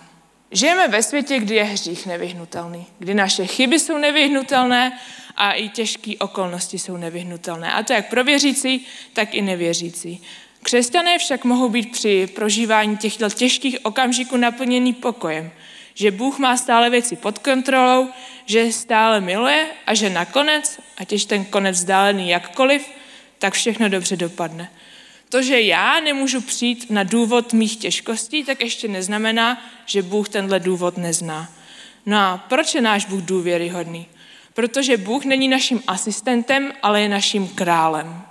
Žijeme 0.51 0.87
ve 0.87 1.03
světě, 1.03 1.39
kdy 1.39 1.55
je 1.55 1.63
hřích 1.63 2.05
nevyhnutelný, 2.05 2.85
kdy 2.99 3.13
naše 3.13 3.47
chyby 3.47 3.79
jsou 3.79 3.97
nevyhnutelné 3.97 4.99
a 5.35 5.51
i 5.51 5.69
těžké 5.69 6.11
okolnosti 6.19 6.79
jsou 6.79 6.97
nevyhnutelné. 6.97 7.73
A 7.73 7.83
to 7.83 7.93
jak 7.93 8.09
pro 8.09 8.23
věřící, 8.23 8.87
tak 9.13 9.33
i 9.33 9.41
nevěřící. 9.41 10.23
Křesťané 10.63 11.17
však 11.17 11.43
mohou 11.43 11.69
být 11.69 11.91
při 11.91 12.27
prožívání 12.35 12.97
těchto 12.97 13.29
těžkých 13.29 13.77
okamžiků 13.83 14.37
naplněný 14.37 14.93
pokojem, 14.93 15.51
že 15.93 16.11
Bůh 16.11 16.39
má 16.39 16.57
stále 16.57 16.89
věci 16.89 17.15
pod 17.15 17.39
kontrolou, 17.39 18.09
že 18.45 18.71
stále 18.71 19.21
miluje 19.21 19.67
a 19.85 19.93
že 19.93 20.09
nakonec, 20.09 20.79
ať 20.97 21.11
je 21.11 21.19
ten 21.19 21.45
konec 21.45 21.77
vzdálený 21.77 22.29
jakkoliv, 22.29 22.89
tak 23.39 23.53
všechno 23.53 23.89
dobře 23.89 24.15
dopadne. 24.15 24.71
To, 25.29 25.41
že 25.41 25.61
já 25.61 25.99
nemůžu 25.99 26.41
přijít 26.41 26.89
na 26.89 27.03
důvod 27.03 27.53
mých 27.53 27.77
těžkostí, 27.77 28.43
tak 28.43 28.61
ještě 28.61 28.87
neznamená, 28.87 29.63
že 29.85 30.01
Bůh 30.01 30.29
tenhle 30.29 30.59
důvod 30.59 30.97
nezná. 30.97 31.49
No 32.05 32.17
a 32.17 32.45
proč 32.49 32.75
je 32.75 32.81
náš 32.81 33.05
Bůh 33.05 33.21
důvěryhodný? 33.21 34.07
Protože 34.53 34.97
Bůh 34.97 35.25
není 35.25 35.47
naším 35.47 35.83
asistentem, 35.87 36.73
ale 36.81 37.01
je 37.01 37.09
naším 37.09 37.47
králem. 37.47 38.26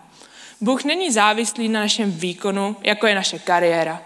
Bůh 0.60 0.84
není 0.84 1.12
závislý 1.12 1.68
na 1.68 1.80
našem 1.80 2.12
výkonu, 2.12 2.76
jako 2.82 3.06
je 3.06 3.14
naše 3.14 3.38
kariéra, 3.38 4.02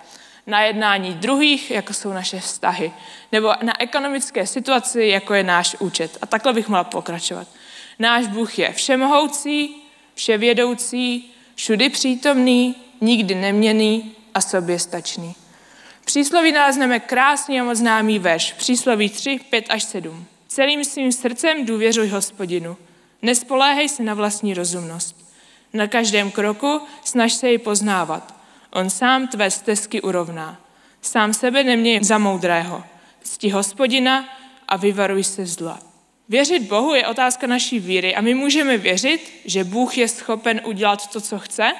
na 0.47 0.62
jednání 0.62 1.14
druhých, 1.14 1.71
jako 1.71 1.95
jsou 1.95 2.12
naše 2.12 2.40
vztahy, 2.40 2.92
nebo 3.33 3.52
na 3.62 3.80
ekonomické 3.80 4.47
situaci, 4.47 5.04
jako 5.04 5.35
je 5.35 5.42
náš 5.42 5.76
účet. 5.78 6.19
A 6.23 6.26
takhle 6.26 6.52
bych 6.52 6.69
mohla 6.69 6.85
pokračovat. 6.85 7.49
Náš 7.99 8.26
Bůh 8.26 8.59
je 8.59 8.73
všemohoucí, 8.73 9.76
vševědoucí, 10.14 11.33
všudy 11.54 11.88
přítomný, 11.88 12.75
nikdy 13.00 13.35
neměný 13.35 14.12
a 14.35 14.40
soběstačný. 14.40 15.35
Přísloví 16.04 16.52
nalezneme 16.52 17.00
krásný 17.00 17.61
a 17.61 17.64
moc 17.64 17.78
známý 17.78 18.19
verš. 18.19 18.52
Přísloví 18.52 19.09
3, 19.09 19.40
5 19.50 19.64
až 19.69 19.83
7. 19.83 20.26
Celým 20.49 20.85
svým 20.85 21.12
srdcem 21.12 21.66
důvěřuj 21.66 22.09
hospodinu. 22.09 22.76
Nespoléhej 23.23 23.88
se 23.88 24.02
na 24.02 24.14
vlastní 24.14 24.54
rozumnost. 24.54 25.29
Na 25.73 25.87
každém 25.87 26.31
kroku 26.31 26.81
snaž 27.05 27.33
se 27.33 27.50
ji 27.50 27.59
poznávat. 27.59 28.35
On 28.71 28.91
sám 28.91 29.29
tvé 29.29 29.50
stezky 29.50 30.03
urovná. 30.03 30.61
Sám 31.03 31.35
sebe 31.35 31.65
neměj 31.65 32.05
za 32.05 32.19
moudrého. 32.19 32.85
Cti 33.23 33.50
hospodina 33.50 34.25
a 34.69 34.77
vyvaruj 34.77 35.25
se 35.25 35.47
zla. 35.47 35.79
Věřit 36.29 36.62
Bohu 36.62 36.95
je 36.95 37.07
otázka 37.07 37.47
naší 37.47 37.79
víry 37.79 38.15
a 38.15 38.21
my 38.21 38.35
můžeme 38.35 38.79
věřit, 38.79 39.33
že 39.45 39.65
Bůh 39.65 39.99
je 39.99 40.09
schopen 40.09 40.61
udělat 40.65 41.07
to, 41.07 41.21
co 41.21 41.39
chce, 41.39 41.73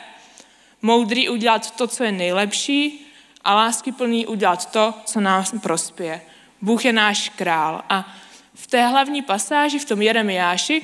moudrý 0.83 1.29
udělat 1.29 1.71
to, 1.71 1.87
co 1.87 2.05
je 2.05 2.13
nejlepší 2.13 3.07
a 3.45 3.55
láskyplný 3.55 4.27
udělat 4.27 4.71
to, 4.71 4.95
co 5.05 5.21
nám 5.21 5.45
prospěje. 5.63 6.21
Bůh 6.63 6.85
je 6.85 6.93
náš 6.93 7.29
král 7.29 7.83
a 7.89 8.13
v 8.55 8.67
té 8.67 8.87
hlavní 8.87 9.23
pasáži, 9.23 9.79
v 9.79 9.85
tom 9.85 10.03
Jeremiáši, 10.03 10.83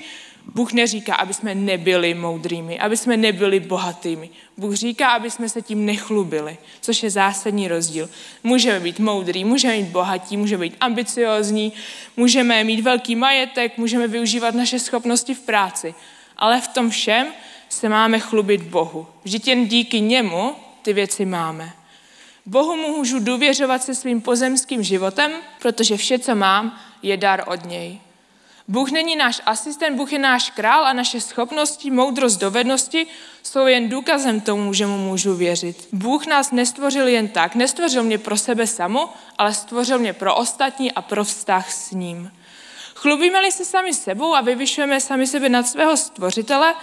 Bůh 0.55 0.73
neříká, 0.73 1.15
aby 1.15 1.35
jsme 1.35 1.55
nebyli 1.55 2.15
moudrými, 2.15 2.79
aby 2.79 2.97
jsme 2.97 3.17
nebyli 3.17 3.61
bohatými. 3.61 4.31
Bůh 4.57 4.75
říká, 4.75 5.09
aby 5.09 5.31
jsme 5.31 5.49
se 5.49 5.63
tím 5.63 5.87
nechlubili, 5.87 6.59
což 6.81 7.03
je 7.03 7.11
zásadní 7.11 7.69
rozdíl. 7.69 8.11
Můžeme 8.43 8.81
být 8.81 8.99
moudrý, 8.99 9.45
můžeme 9.45 9.77
být 9.77 9.89
bohatí, 9.89 10.37
můžeme 10.37 10.61
být 10.61 10.77
ambiciozní, 10.81 11.73
můžeme 12.17 12.65
mít 12.65 12.81
velký 12.81 13.17
majetek, 13.17 13.79
můžeme 13.79 14.09
využívat 14.09 14.55
naše 14.55 14.79
schopnosti 14.79 15.35
v 15.35 15.41
práci. 15.41 15.95
Ale 16.37 16.61
v 16.61 16.69
tom 16.69 16.91
všem 16.91 17.27
se 17.69 17.89
máme 17.89 18.19
chlubit 18.19 18.63
Bohu. 18.63 19.07
Vždyť 19.25 19.49
jen 19.49 19.67
díky 19.67 20.01
němu 20.01 20.55
ty 20.83 20.93
věci 20.93 21.25
máme. 21.25 21.73
Bohu 22.47 22.77
můžu 22.77 23.19
důvěřovat 23.19 23.83
se 23.83 23.95
svým 23.95 24.21
pozemským 24.21 24.83
životem, 24.83 25.33
protože 25.63 25.97
vše, 25.97 26.19
co 26.19 26.35
mám, 26.35 26.81
je 27.03 27.17
dar 27.17 27.45
od 27.47 27.65
něj. 27.65 27.99
Bůh 28.69 28.91
není 28.91 29.17
náš 29.17 29.41
asistent, 29.47 29.97
Bůh 29.97 30.13
je 30.13 30.19
náš 30.19 30.51
král 30.51 30.87
a 30.87 30.93
naše 30.93 31.21
schopnosti, 31.21 31.91
moudrost, 31.91 32.41
dovednosti 32.41 33.07
jsou 33.43 33.67
jen 33.67 33.89
důkazem 33.89 34.41
tomu, 34.41 34.73
že 34.73 34.87
mu 34.87 34.99
můžu 34.99 35.35
věřit. 35.35 35.89
Bůh 35.93 36.27
nás 36.27 36.51
nestvořil 36.51 37.09
jen 37.09 37.29
tak, 37.29 37.55
nestvořil 37.55 38.03
mě 38.03 38.19
pro 38.19 38.37
sebe 38.37 38.67
samu, 38.67 39.09
ale 39.39 39.55
stvořil 39.55 39.99
mě 39.99 40.13
pro 40.13 40.35
ostatní 40.35 40.93
a 40.93 41.03
pro 41.03 41.25
vztah 41.25 41.73
s 41.73 41.91
ním. 41.91 42.31
Chlubíme-li 42.97 43.53
se 43.53 43.65
sami 43.65 43.95
sebou 43.95 44.35
a 44.35 44.41
vyvyšujeme 44.41 45.01
sami 45.01 45.27
sebe 45.27 45.49
nad 45.49 45.67
svého 45.67 45.97
stvořitele, 45.97 46.75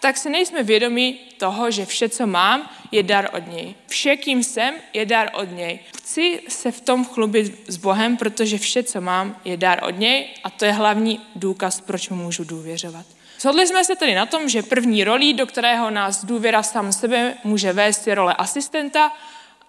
tak 0.00 0.16
si 0.16 0.30
nejsme 0.30 0.62
vědomí 0.62 1.20
toho, 1.38 1.70
že 1.70 1.86
vše, 1.86 2.08
co 2.08 2.26
mám, 2.26 2.70
je 2.90 3.02
dar 3.02 3.30
od 3.32 3.46
něj. 3.46 3.74
Vše, 3.86 4.16
kým 4.16 4.44
jsem, 4.44 4.74
je 4.92 5.06
dar 5.06 5.30
od 5.34 5.50
něj. 5.50 5.78
Chci 5.96 6.40
se 6.48 6.70
v 6.70 6.80
tom 6.80 7.04
chlubit 7.04 7.70
s 7.70 7.76
Bohem, 7.76 8.16
protože 8.16 8.58
vše, 8.58 8.82
co 8.82 9.00
mám, 9.00 9.36
je 9.44 9.56
dar 9.56 9.84
od 9.84 9.98
něj 9.98 10.28
a 10.44 10.50
to 10.50 10.64
je 10.64 10.72
hlavní 10.72 11.20
důkaz, 11.36 11.80
proč 11.80 12.08
mu 12.08 12.16
můžu 12.16 12.44
důvěřovat. 12.44 13.06
Shodli 13.40 13.66
jsme 13.66 13.84
se 13.84 13.96
tedy 13.96 14.14
na 14.14 14.26
tom, 14.26 14.48
že 14.48 14.62
první 14.62 15.04
rolí, 15.04 15.34
do 15.34 15.46
kterého 15.46 15.90
nás 15.90 16.24
důvěra 16.24 16.62
sám 16.62 16.92
sebe 16.92 17.34
může 17.44 17.72
vést, 17.72 18.06
je 18.06 18.14
role 18.14 18.34
asistenta, 18.34 19.12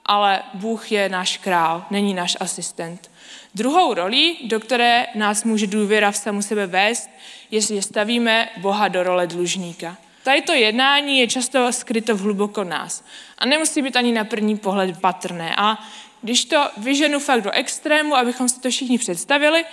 ale 0.05 0.43
Bůh 0.53 0.91
je 0.91 1.10
náš 1.10 1.38
král, 1.38 1.86
není 1.89 2.13
náš 2.13 2.38
asistent. 2.39 3.12
Druhou 3.55 3.93
rolí, 3.93 4.38
do 4.43 4.60
které 4.60 5.07
nás 5.15 5.43
může 5.43 5.67
důvěra 5.67 6.12
v 6.12 6.17
samu 6.17 6.41
sebe 6.41 6.67
vést, 6.67 7.10
je, 7.51 7.62
že 7.62 7.81
stavíme 7.81 8.50
Boha 8.57 8.88
do 8.88 9.03
role 9.03 9.27
dlužníka. 9.27 9.98
Tady 10.24 10.41
to 10.41 10.53
jednání 10.53 11.19
je 11.19 11.27
často 11.27 11.72
skryto 11.72 12.15
v 12.15 12.19
hluboko 12.19 12.63
nás 12.63 13.03
a 13.38 13.45
nemusí 13.45 13.81
být 13.81 13.95
ani 13.95 14.12
na 14.12 14.24
první 14.24 14.57
pohled 14.57 15.01
patrné. 15.01 15.55
A 15.57 15.86
když 16.22 16.45
to 16.45 16.69
vyženu 16.77 17.19
fakt 17.19 17.41
do 17.41 17.51
extrému, 17.51 18.15
abychom 18.15 18.50
si 18.50 18.60
to 18.60 18.69
všichni 18.69 18.98
představili, 18.98 19.65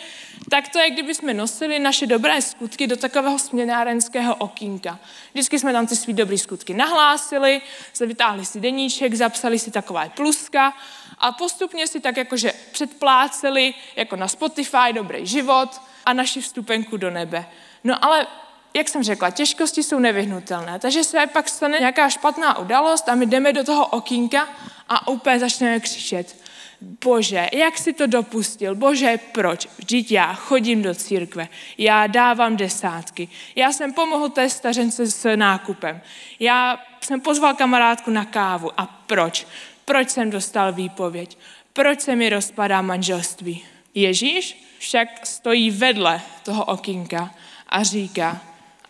tak 0.50 0.68
to 0.68 0.78
je, 0.78 0.90
kdyby 0.90 1.14
jsme 1.14 1.34
nosili 1.34 1.78
naše 1.78 2.06
dobré 2.06 2.42
skutky 2.42 2.86
do 2.86 2.96
takového 2.96 3.38
směnárenského 3.38 4.34
okýnka. 4.34 4.98
Vždycky 5.32 5.58
jsme 5.58 5.72
tam 5.72 5.86
ty 5.86 5.96
svý 5.96 6.12
dobré 6.12 6.38
skutky 6.38 6.74
nahlásili, 6.74 7.60
vytáhli 8.00 8.44
si 8.44 8.60
deníček, 8.60 9.14
zapsali 9.14 9.58
si 9.58 9.70
takové 9.70 10.10
pluska 10.16 10.72
a 11.20 11.32
postupně 11.32 11.86
si 11.86 12.00
tak 12.00 12.16
jakože 12.16 12.52
předpláceli 12.72 13.74
jako 13.96 14.16
na 14.16 14.28
Spotify 14.28 14.92
dobrý 14.92 15.26
život 15.26 15.80
a 16.06 16.12
naši 16.12 16.40
vstupenku 16.40 16.96
do 16.96 17.10
nebe. 17.10 17.46
No 17.84 18.04
ale 18.04 18.26
jak 18.74 18.88
jsem 18.88 19.02
řekla, 19.02 19.30
těžkosti 19.30 19.82
jsou 19.82 19.98
nevyhnutelné, 19.98 20.78
takže 20.78 21.04
se 21.04 21.26
pak 21.26 21.48
stane 21.48 21.78
nějaká 21.78 22.10
špatná 22.10 22.58
událost 22.58 23.08
a 23.08 23.14
my 23.14 23.26
jdeme 23.26 23.52
do 23.52 23.64
toho 23.64 23.86
okýnka 23.86 24.48
a 24.88 25.08
úplně 25.08 25.38
začneme 25.38 25.80
křičet. 25.80 26.36
Bože, 26.80 27.48
jak 27.52 27.78
si 27.78 27.92
to 27.92 28.06
dopustil? 28.06 28.74
Bože, 28.74 29.18
proč? 29.32 29.68
Vždyť 29.78 30.12
já 30.12 30.34
chodím 30.34 30.82
do 30.82 30.94
církve, 30.94 31.48
já 31.78 32.06
dávám 32.06 32.56
desátky, 32.56 33.28
já 33.56 33.72
jsem 33.72 33.92
pomohl 33.92 34.28
té 34.28 34.50
stařence 34.50 35.06
s 35.06 35.36
nákupem, 35.36 36.00
já 36.40 36.80
jsem 37.00 37.20
pozval 37.20 37.54
kamarádku 37.54 38.10
na 38.10 38.24
kávu 38.24 38.70
a 38.76 38.86
proč? 38.86 39.46
Proč 39.90 40.10
jsem 40.10 40.30
dostal 40.30 40.72
výpověď? 40.72 41.38
Proč 41.72 42.00
se 42.00 42.16
mi 42.16 42.28
rozpadá 42.28 42.82
manželství? 42.82 43.64
Ježíš 43.94 44.64
však 44.78 45.26
stojí 45.26 45.70
vedle 45.70 46.20
toho 46.42 46.64
okýnka 46.64 47.30
a 47.68 47.82
říká, 47.82 48.40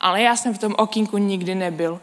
ale 0.01 0.23
já 0.23 0.37
jsem 0.37 0.55
v 0.55 0.59
tom 0.59 0.75
okýnku 0.79 1.19
nikdy 1.19 1.55
nebyl. 1.55 2.01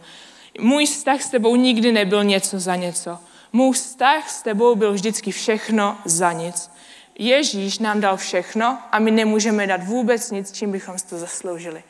Můj 0.60 0.86
vztah 0.86 1.22
s 1.22 1.30
tebou 1.30 1.56
nikdy 1.56 1.92
nebyl 1.92 2.24
něco 2.24 2.60
za 2.60 2.75
něco. 2.75 3.20
Můj 3.54 3.74
vztah 3.74 4.30
s 4.30 4.42
tebou 4.42 4.75
byl 4.75 4.94
vždycky 4.94 5.32
všechno 5.32 5.98
za 6.06 6.32
nic. 6.32 6.72
Ježíš 7.20 7.80
nám 7.80 8.01
dal 8.01 8.18
všechno 8.18 8.80
a 8.92 9.00
my 9.00 9.12
nemůžeme 9.12 9.68
dát 9.68 9.84
vůbec 9.84 10.32
nic, 10.32 10.51
čím 10.51 10.72
bychom 10.72 11.00
si 11.00 11.08
to 11.08 11.18
zasloužili. 11.18 11.84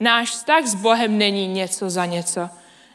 Náš 0.00 0.30
vztah 0.30 0.66
s 0.66 0.74
Bohem 0.74 1.18
není 1.18 1.48
něco 1.48 1.90
za 1.90 2.06
něco. 2.06 2.50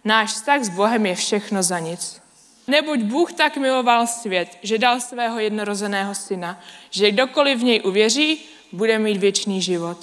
Náš 0.05 0.29
vztah 0.29 0.63
s 0.63 0.69
Bohem 0.69 1.05
je 1.05 1.15
všechno 1.15 1.63
za 1.63 1.79
nic. 1.79 2.22
Neboť 2.67 2.99
Bůh 2.99 3.33
tak 3.33 3.57
miloval 3.57 4.07
svět, 4.07 4.57
že 4.63 4.77
dal 4.77 4.99
svého 4.99 5.39
jednorozeného 5.39 6.15
syna, 6.15 6.59
že 6.89 7.11
kdokoliv 7.11 7.59
v 7.59 7.63
něj 7.63 7.81
uvěří, 7.85 8.45
bude 8.71 8.99
mít 8.99 9.17
věčný 9.17 9.61
život. 9.61 9.97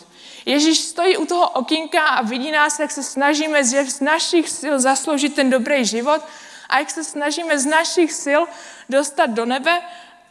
Ježíš 0.47 0.79
stojí 0.79 1.17
u 1.17 1.27
toho 1.27 1.49
okýnka 1.49 2.07
a 2.07 2.23
vidí 2.23 2.51
nás, 2.51 2.81
jak 2.81 2.91
se 2.91 3.03
snažíme 3.03 3.65
z 3.65 4.01
našich 4.01 4.49
sil 4.59 4.75
zasloužit 4.81 5.35
ten 5.35 5.51
dobrý 5.51 5.85
život 5.85 6.23
a 6.69 6.79
jak 6.79 6.91
se 6.91 7.05
snažíme 7.05 7.59
z 7.59 7.67
našich 7.67 8.13
sil 8.25 8.41
dostat 8.89 9.27
do 9.27 9.47
nebe 9.47 9.81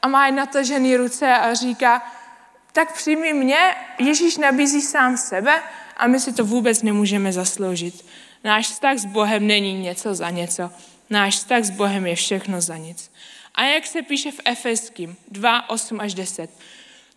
a 0.02 0.08
má 0.08 0.30
natažený 0.30 0.96
ruce 0.96 1.34
a 1.34 1.54
říká, 1.54 2.12
tak 2.74 2.94
přijmi 2.94 3.34
mě, 3.34 3.76
Ježíš 4.00 4.38
nabízí 4.38 4.82
sám 4.82 5.18
sebe 5.18 5.64
a 5.98 6.08
my 6.08 6.20
si 6.20 6.34
to 6.34 6.46
vůbec 6.46 6.82
nemůžeme 6.82 7.34
zasloužit. 7.34 8.06
Náš 8.44 8.68
vztah 8.68 8.98
s 8.98 9.06
Bohem 9.06 9.48
není 9.48 9.82
něco 9.82 10.16
za 10.16 10.30
něco. 10.30 10.72
Náš 11.10 11.36
vztah 11.36 11.64
s 11.64 11.70
Bohem 11.70 12.08
je 12.08 12.16
všechno 12.16 12.62
za 12.62 12.78
nic. 12.78 13.12
A 13.56 13.64
jak 13.64 13.88
se 13.88 14.02
píše 14.02 14.32
v 14.32 14.40
Efeským 14.46 15.16
2, 15.32 15.70
8 15.70 16.00
až 16.00 16.14
10. 16.14 16.50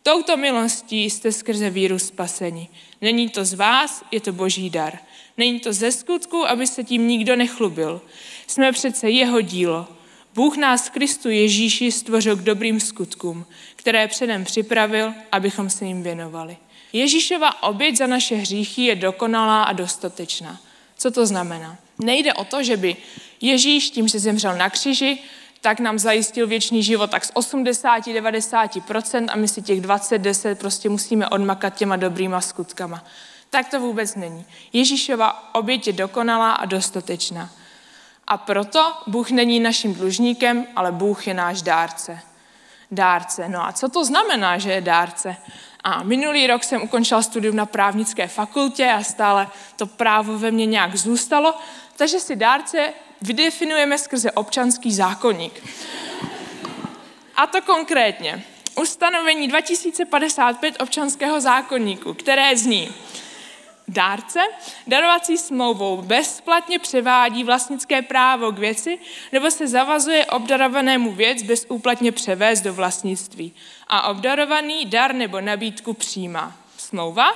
Touto 0.02 0.36
milostí 0.36 1.10
jste 1.10 1.32
skrze 1.32 1.70
víru 1.70 1.98
spaseni. 1.98 2.68
Není 3.00 3.28
to 3.28 3.44
z 3.44 3.54
vás, 3.54 4.04
je 4.10 4.20
to 4.20 4.32
boží 4.32 4.70
dar. 4.70 4.98
Není 5.36 5.60
to 5.60 5.72
ze 5.72 5.92
skutku, 5.92 6.48
aby 6.48 6.66
se 6.66 6.84
tím 6.84 7.08
nikdo 7.08 7.36
nechlubil. 7.36 8.00
Jsme 8.46 8.72
přece 8.72 9.10
jeho 9.10 9.40
dílo. 9.40 9.88
Bůh 10.34 10.56
nás 10.56 10.88
Kristu 10.88 11.28
Ježíši 11.28 11.92
stvořil 11.92 12.36
k 12.36 12.42
dobrým 12.42 12.80
skutkům, 12.80 13.46
které 13.76 14.08
předem 14.08 14.44
připravil, 14.44 15.14
abychom 15.32 15.70
se 15.70 15.84
jim 15.84 16.02
věnovali. 16.02 16.56
Ježíšova 16.92 17.62
oběť 17.62 17.96
za 17.96 18.06
naše 18.06 18.34
hříchy 18.34 18.82
je 18.82 18.94
dokonalá 18.94 19.62
a 19.62 19.72
dostatečná. 19.72 20.60
Co 20.98 21.10
to 21.10 21.26
znamená? 21.26 21.78
Nejde 21.98 22.34
o 22.34 22.44
to, 22.44 22.62
že 22.62 22.76
by 22.76 22.96
Ježíš 23.40 23.90
tím, 23.90 24.08
že 24.08 24.18
zemřel 24.18 24.56
na 24.56 24.70
křiži, 24.70 25.18
tak 25.60 25.80
nám 25.80 25.98
zajistil 25.98 26.46
věčný 26.46 26.82
život 26.82 27.10
tak 27.10 27.24
z 27.24 27.32
80-90% 27.32 29.28
a 29.32 29.36
my 29.36 29.48
si 29.48 29.62
těch 29.62 29.80
20-10 29.80 30.54
prostě 30.54 30.88
musíme 30.88 31.28
odmakat 31.28 31.74
těma 31.74 31.96
dobrýma 31.96 32.40
skutkama. 32.40 33.04
Tak 33.50 33.68
to 33.68 33.80
vůbec 33.80 34.14
není. 34.14 34.44
Ježíšova 34.72 35.54
oběť 35.54 35.86
je 35.86 35.92
dokonalá 35.92 36.52
a 36.52 36.64
dostatečná. 36.64 37.50
A 38.26 38.36
proto 38.36 38.92
Bůh 39.06 39.30
není 39.30 39.60
naším 39.60 39.94
dlužníkem, 39.94 40.66
ale 40.76 40.92
Bůh 40.92 41.26
je 41.26 41.34
náš 41.34 41.62
dárce. 41.62 42.18
Dárce. 42.90 43.48
No 43.48 43.66
a 43.66 43.72
co 43.72 43.88
to 43.88 44.04
znamená, 44.04 44.58
že 44.58 44.72
je 44.72 44.80
dárce? 44.80 45.36
A 45.84 46.02
minulý 46.02 46.46
rok 46.46 46.64
jsem 46.64 46.82
ukončila 46.82 47.22
studium 47.22 47.56
na 47.56 47.66
právnické 47.66 48.28
fakultě 48.28 48.90
a 48.90 49.02
stále 49.02 49.48
to 49.76 49.86
právo 49.86 50.38
ve 50.38 50.50
mně 50.50 50.66
nějak 50.66 50.96
zůstalo, 50.96 51.54
takže 52.02 52.20
si 52.20 52.36
dárce 52.36 52.92
vydefinujeme 53.20 53.98
skrze 53.98 54.32
občanský 54.32 54.92
zákonník. 54.92 55.64
A 57.36 57.46
to 57.46 57.62
konkrétně. 57.62 58.44
Ustanovení 58.74 59.48
2055 59.48 60.82
občanského 60.82 61.40
zákonníku, 61.40 62.14
které 62.14 62.56
zní, 62.56 62.94
Dárce 63.88 64.40
darovací 64.86 65.38
smlouvou 65.38 66.02
bezplatně 66.02 66.78
převádí 66.78 67.44
vlastnické 67.44 68.02
právo 68.02 68.52
k 68.52 68.58
věci 68.58 68.98
nebo 69.32 69.50
se 69.50 69.68
zavazuje 69.68 70.26
obdarovanému 70.26 71.12
věc 71.12 71.42
bezúplatně 71.42 72.12
převést 72.12 72.60
do 72.60 72.74
vlastnictví 72.74 73.54
a 73.88 74.08
obdarovaný 74.08 74.86
dar 74.86 75.14
nebo 75.14 75.40
nabídku 75.40 75.92
přijímá. 75.92 76.56
Smlouva, 76.76 77.32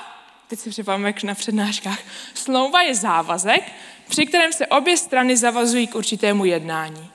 teď 0.49 0.59
si 0.59 0.71
připomeneme 0.71 1.15
na 1.25 1.35
přednáškách, 1.35 1.99
smlouva 2.35 2.83
je 2.83 2.95
závazek, 2.95 3.63
při 4.09 4.27
kterém 4.27 4.53
se 4.53 4.67
obě 4.67 4.97
strany 4.97 5.37
zavazují 5.37 5.87
k 5.87 5.95
určitému 5.95 6.45
jednání. 6.45 7.11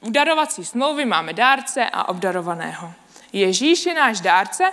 U 0.00 0.10
darovací 0.10 0.64
smlouvy 0.64 1.04
máme 1.04 1.32
dárce 1.32 1.84
a 1.92 2.08
obdarovaného. 2.08 2.92
Ježíš 3.32 3.86
je 3.86 3.94
náš 3.94 4.20
dárce 4.20 4.72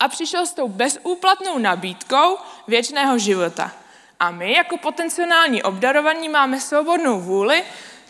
a 0.00 0.08
přišel 0.08 0.46
s 0.46 0.52
tou 0.52 0.68
bezúplatnou 0.68 1.58
nabídkou 1.58 2.38
věčného 2.68 3.18
života. 3.18 3.72
A 4.20 4.30
my 4.30 4.52
jako 4.52 4.76
potenciální 4.76 5.62
obdarovaní 5.62 6.28
máme 6.28 6.60
svobodnou 6.60 7.20
vůli 7.20 7.64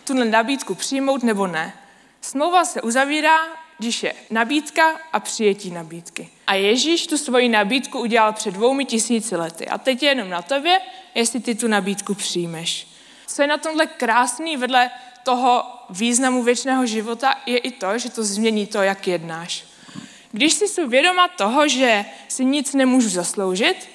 tuhle 0.05 0.25
nabídku 0.25 0.75
přijmout 0.75 1.23
nebo 1.23 1.47
ne. 1.47 1.73
Smlouva 2.21 2.64
se 2.64 2.83
uzavírá, 2.83 3.38
když 3.78 4.02
je 4.02 4.14
nabídka 4.31 5.00
a 5.12 5.21
přijetí 5.21 5.71
nabídky. 5.71 6.28
A 6.47 6.55
Ježíš 6.55 7.07
tu 7.07 7.19
svoji 7.19 7.49
nabídku 7.49 7.99
udělal 7.99 8.33
před 8.33 8.55
dvoumi 8.55 8.85
tisíci 8.85 9.37
lety. 9.37 9.69
A 9.69 9.78
teď 9.78 10.02
je 10.02 10.09
jenom 10.09 10.31
na 10.31 10.43
tobě, 10.43 10.81
jestli 11.16 11.40
ty 11.40 11.54
tu 11.54 11.68
nabídku 11.68 12.14
přijmeš. 12.14 12.87
Co 13.26 13.42
je 13.42 13.49
na 13.49 13.58
tomhle 13.58 13.87
krásný 13.87 14.56
vedle 14.56 14.90
toho 15.25 15.64
významu 15.90 16.42
věčného 16.42 16.87
života, 16.87 17.35
je 17.46 17.58
i 17.58 17.70
to, 17.70 17.99
že 17.99 18.11
to 18.11 18.25
změní 18.25 18.66
to, 18.66 18.82
jak 18.82 19.08
jednáš. 19.08 19.64
Když 20.32 20.52
si 20.52 20.68
jsou 20.68 20.88
vědoma 20.88 21.28
toho, 21.28 21.68
že 21.68 22.04
si 22.28 22.44
nic 22.44 22.75
nemůžu 22.75 23.08
zasloužit, 23.08 23.88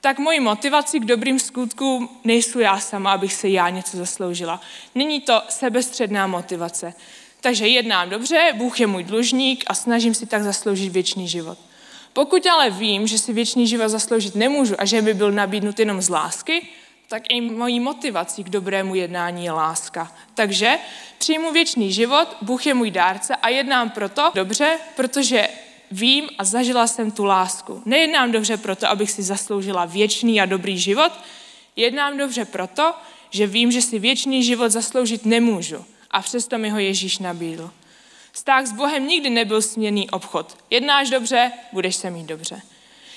tak 0.00 0.18
mojí 0.18 0.40
motivací 0.40 1.00
k 1.00 1.04
dobrým 1.04 1.38
skutkům 1.38 2.08
nejsou 2.24 2.58
já 2.58 2.80
sama, 2.80 3.12
abych 3.12 3.32
se 3.34 3.48
já 3.48 3.68
něco 3.68 3.96
zasloužila. 3.96 4.60
Není 4.94 5.20
to 5.20 5.42
sebestředná 5.48 6.26
motivace. 6.26 6.94
Takže 7.40 7.66
jednám 7.66 8.10
dobře, 8.10 8.52
Bůh 8.54 8.80
je 8.80 8.86
můj 8.86 9.04
dlužník 9.04 9.64
a 9.66 9.74
snažím 9.74 10.14
si 10.14 10.26
tak 10.26 10.42
zasloužit 10.42 10.92
věčný 10.92 11.28
život. 11.28 11.58
Pokud 12.12 12.46
ale 12.46 12.70
vím, 12.70 13.06
že 13.06 13.18
si 13.18 13.32
věčný 13.32 13.66
život 13.66 13.88
zasloužit 13.88 14.34
nemůžu 14.34 14.74
a 14.78 14.84
že 14.84 15.02
by 15.02 15.14
byl 15.14 15.32
nabídnut 15.32 15.78
jenom 15.78 16.02
z 16.02 16.08
lásky, 16.08 16.68
tak 17.08 17.22
i 17.28 17.40
mojí 17.40 17.80
motivací 17.80 18.44
k 18.44 18.48
dobrému 18.48 18.94
jednání 18.94 19.44
je 19.44 19.52
láska. 19.52 20.12
Takže 20.34 20.78
přijmu 21.18 21.52
věčný 21.52 21.92
život, 21.92 22.36
Bůh 22.42 22.66
je 22.66 22.74
můj 22.74 22.90
dárce 22.90 23.36
a 23.36 23.48
jednám 23.48 23.90
proto 23.90 24.30
dobře, 24.34 24.78
protože 24.96 25.48
vím 25.90 26.28
a 26.38 26.44
zažila 26.44 26.86
jsem 26.86 27.10
tu 27.10 27.24
lásku. 27.24 27.82
Nejednám 27.84 28.32
dobře 28.32 28.56
proto, 28.56 28.88
abych 28.88 29.10
si 29.10 29.22
zasloužila 29.22 29.84
věčný 29.84 30.40
a 30.40 30.46
dobrý 30.46 30.78
život, 30.78 31.12
jednám 31.76 32.18
dobře 32.18 32.44
proto, 32.44 32.94
že 33.30 33.46
vím, 33.46 33.72
že 33.72 33.82
si 33.82 33.98
věčný 33.98 34.44
život 34.44 34.68
zasloužit 34.68 35.26
nemůžu 35.26 35.84
a 36.10 36.22
přesto 36.22 36.58
mi 36.58 36.70
ho 36.70 36.78
Ježíš 36.78 37.18
nabídl. 37.18 37.70
Vztah 38.38 38.66
s 38.66 38.72
Bohem 38.72 39.06
nikdy 39.06 39.30
nebyl 39.30 39.62
směný 39.62 40.10
obchod. 40.10 40.56
Jednáš 40.70 41.10
dobře, 41.10 41.52
budeš 41.72 41.96
se 41.96 42.10
mít 42.10 42.26
dobře. 42.26 42.62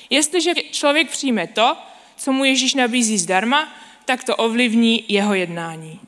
Jestliže 0.10 0.54
člověk 0.72 1.10
přijme 1.10 1.48
to, 1.48 1.78
co 2.18 2.32
mu 2.32 2.44
Ježíš 2.44 2.74
nabízí 2.74 3.18
zdarma, 3.18 3.74
tak 4.06 4.24
to 4.24 4.36
ovlivní 4.36 5.06
jeho 5.08 5.34
jednání. 5.34 6.00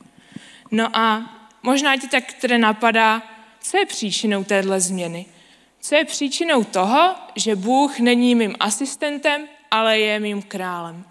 No 0.70 0.96
a 0.96 1.30
možná 1.62 1.96
ti 1.96 2.08
tak 2.08 2.24
které 2.24 2.58
napadá, 2.58 3.22
co 3.60 3.78
je 3.78 3.86
příčinou 3.86 4.44
téhle 4.44 4.80
změny. 4.80 5.26
Co 5.80 5.94
je 5.94 6.04
příčinou 6.04 6.64
toho, 6.64 7.14
že 7.36 7.56
Bůh 7.56 7.98
není 7.98 8.34
mým 8.34 8.54
asistentem, 8.60 9.48
ale 9.70 9.98
je 9.98 10.20
mým 10.20 10.42
králem? 10.42 11.04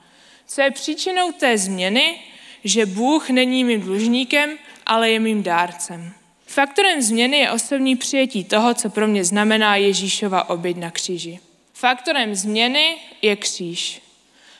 Co 0.48 0.62
je 0.62 0.72
příčinou 0.72 1.32
té 1.32 1.58
změny, 1.58 2.22
že 2.64 2.86
Bůh 2.86 3.30
není 3.30 3.64
mým 3.64 3.82
dlužníkem, 3.82 4.58
ale 4.86 5.10
je 5.10 5.20
mým 5.20 5.44
dárcem? 5.44 6.14
Faktorem 6.54 7.02
změny 7.02 7.38
je 7.38 7.52
osobní 7.52 7.96
přijetí 7.96 8.44
toho, 8.44 8.74
co 8.74 8.90
pro 8.90 9.08
mě 9.08 9.24
znamená 9.24 9.76
Ježíšova 9.76 10.50
oběť 10.50 10.78
na 10.78 10.92
kříži. 10.92 11.40
Faktorem 11.74 12.36
změny 12.36 12.98
je 13.22 13.36
kříž. 13.36 14.02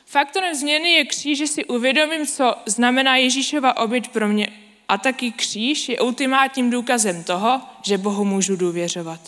Faktorem 0.06 0.56
změny 0.56 0.92
je 0.92 1.06
kříž, 1.06 1.38
že 1.38 1.48
si 1.48 1.66
uvědomím, 1.66 2.28
co 2.28 2.56
znamená 2.66 3.16
Ježíšova 3.16 3.78
oběť 3.78 4.10
pro 4.10 4.28
mě. 4.28 4.48
A 4.88 4.98
taky 4.98 5.32
kříž 5.32 5.90
je 5.90 6.00
ultimátním 6.00 6.70
důkazem 6.70 7.24
toho, 7.24 7.62
že 7.84 7.98
Bohu 7.98 8.26
můžu 8.26 8.56
důvěřovat. 8.56 9.20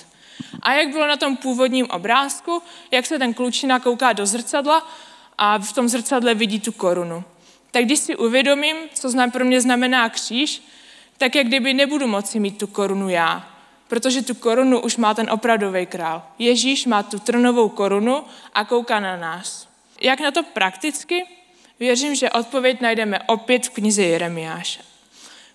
A 0.62 0.74
jak 0.74 0.90
bylo 0.90 1.08
na 1.08 1.18
tom 1.18 1.38
původním 1.38 1.88
obrázku, 1.90 2.62
jak 2.92 3.06
se 3.06 3.20
ten 3.20 3.34
klučina 3.34 3.80
kouká 3.80 4.14
do 4.14 4.26
zrcadla 4.26 4.92
a 5.38 5.58
v 5.58 5.74
tom 5.74 5.90
zrcadle 5.90 6.36
vidí 6.36 6.60
tu 6.60 6.72
korunu. 6.72 7.24
Tak 7.72 7.86
když 7.86 8.00
si 8.00 8.16
uvědomím, 8.16 8.76
co 8.94 9.10
pro 9.32 9.46
mě 9.46 9.62
znamená 9.62 10.10
kříž, 10.10 10.62
tak 11.18 11.36
jak 11.36 11.48
kdyby 11.48 11.74
nebudu 11.74 12.08
moci 12.08 12.40
mít 12.40 12.58
tu 12.58 12.68
korunu 12.68 13.10
já, 13.10 13.50
protože 13.88 14.22
tu 14.22 14.36
korunu 14.36 14.82
už 14.82 14.98
má 14.98 15.14
ten 15.14 15.30
opravdový 15.32 15.86
král. 15.86 16.24
Ježíš 16.40 16.86
má 16.86 17.04
tu 17.04 17.20
trnovou 17.20 17.70
korunu 17.70 18.24
a 18.54 18.66
kouká 18.66 19.00
na 19.00 19.18
nás. 19.18 19.68
Jak 20.02 20.20
na 20.20 20.32
to 20.32 20.44
prakticky? 20.44 21.26
Věřím, 21.80 22.16
že 22.16 22.30
odpověď 22.30 22.82
najdeme 22.82 23.20
opět 23.20 23.66
v 23.66 23.70
knize 23.70 24.04
Jeremiáš. 24.04 24.80